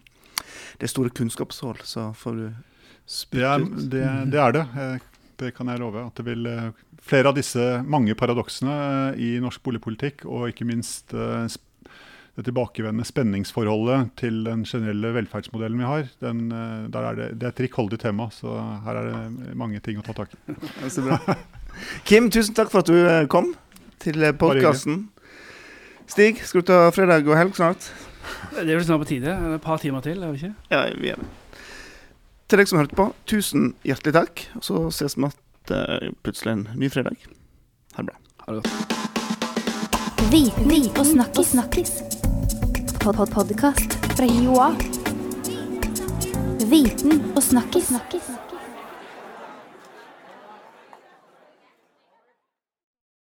det 0.77 0.87
er 0.87 0.93
store 0.93 1.13
kunnskapshull. 1.15 1.81
Så 1.87 2.11
får 2.19 2.39
du 2.39 2.45
spytte 3.05 3.57
ut. 3.63 3.75
Det, 3.77 3.99
det, 3.99 4.07
det, 4.33 4.39
er 4.41 4.57
det. 4.57 4.65
Det 5.41 5.53
kan 5.57 5.71
jeg 5.71 5.81
love. 5.83 6.07
At 6.07 6.19
det 6.19 6.27
vil 6.27 6.47
flere 7.03 7.31
av 7.31 7.37
disse 7.37 7.83
mange 7.83 8.15
paradoksene 8.15 9.13
i 9.19 9.35
norsk 9.43 9.63
boligpolitikk, 9.65 10.25
og 10.29 10.49
ikke 10.53 10.67
minst 10.69 11.13
det 12.33 12.47
tilbakevendende 12.47 13.05
spenningsforholdet 13.05 14.13
til 14.17 14.39
den 14.47 14.63
generelle 14.65 15.11
velferdsmodellen 15.13 15.77
vi 15.83 15.85
har, 15.85 16.07
den, 16.23 16.47
eh, 16.51 16.87
er 16.89 17.17
det, 17.19 17.27
det, 17.37 17.45
er 17.45 17.51
et 17.53 17.61
rikholdig 17.67 17.99
tema. 18.01 18.29
Så 18.33 18.55
her 18.85 18.97
er 18.97 19.09
det 19.11 19.57
mange 19.59 19.81
ting 19.85 19.99
å 20.01 20.05
ta 20.05 20.15
tak 20.17 20.33
i. 20.33 20.55
Så 20.89 21.05
bra. 21.05 21.19
Kim, 22.09 22.31
tusen 22.33 22.57
takk 22.57 22.73
for 22.73 22.81
at 22.81 22.89
du 22.89 22.97
eh, 22.97 23.27
kom 23.29 23.53
til 24.01 24.25
eh, 24.25 24.33
podkasten. 24.33 25.05
Stig, 26.09 26.41
skal 26.41 26.65
du 26.65 26.71
ta 26.71 26.79
fredag 26.93 27.29
og 27.29 27.37
helg 27.37 27.53
snart? 27.57 27.91
Det 28.53 28.65
er 28.65 28.75
vel 28.77 28.85
snart 28.85 29.03
på 29.03 29.09
tide. 29.09 29.37
Et 29.55 29.61
par 29.63 29.81
timer 29.81 30.01
til, 30.05 30.23
er 30.23 30.33
vi 30.33 30.41
ikke? 30.41 30.53
Ja, 30.71 30.83
vi 30.97 31.13
er 31.13 31.21
med. 31.21 31.59
Til 32.49 32.59
deg 32.61 32.69
som 32.69 32.79
hørte 32.81 32.97
på, 32.97 33.07
tusen 33.29 33.71
hjertelig 33.87 34.13
takk. 34.13 34.43
Og 34.59 34.67
så 34.67 34.83
ses 34.93 35.17
vi 35.17 35.25
igjen 35.25 36.17
plutselig 36.25 36.57
en 36.57 36.67
ny 36.77 36.89
fredag. 36.93 37.17
Ha 37.97 38.03
det 38.03 38.11
bra. 38.11 38.17
Ha 38.45 38.53
det 38.53 38.63
godt. 38.63 38.99
Viten 40.33 40.89
og 40.97 41.05
snakkis. 41.05 41.53
snakkis 41.53 41.97
pod 43.03 43.17
pod 43.17 43.27
podkast 43.35 43.97
fra 44.15 44.25
Joa. 44.25 44.69
Viten 46.71 47.19
og 47.35 47.43
snakkis. 47.43 47.87
snakkis. 47.91 48.52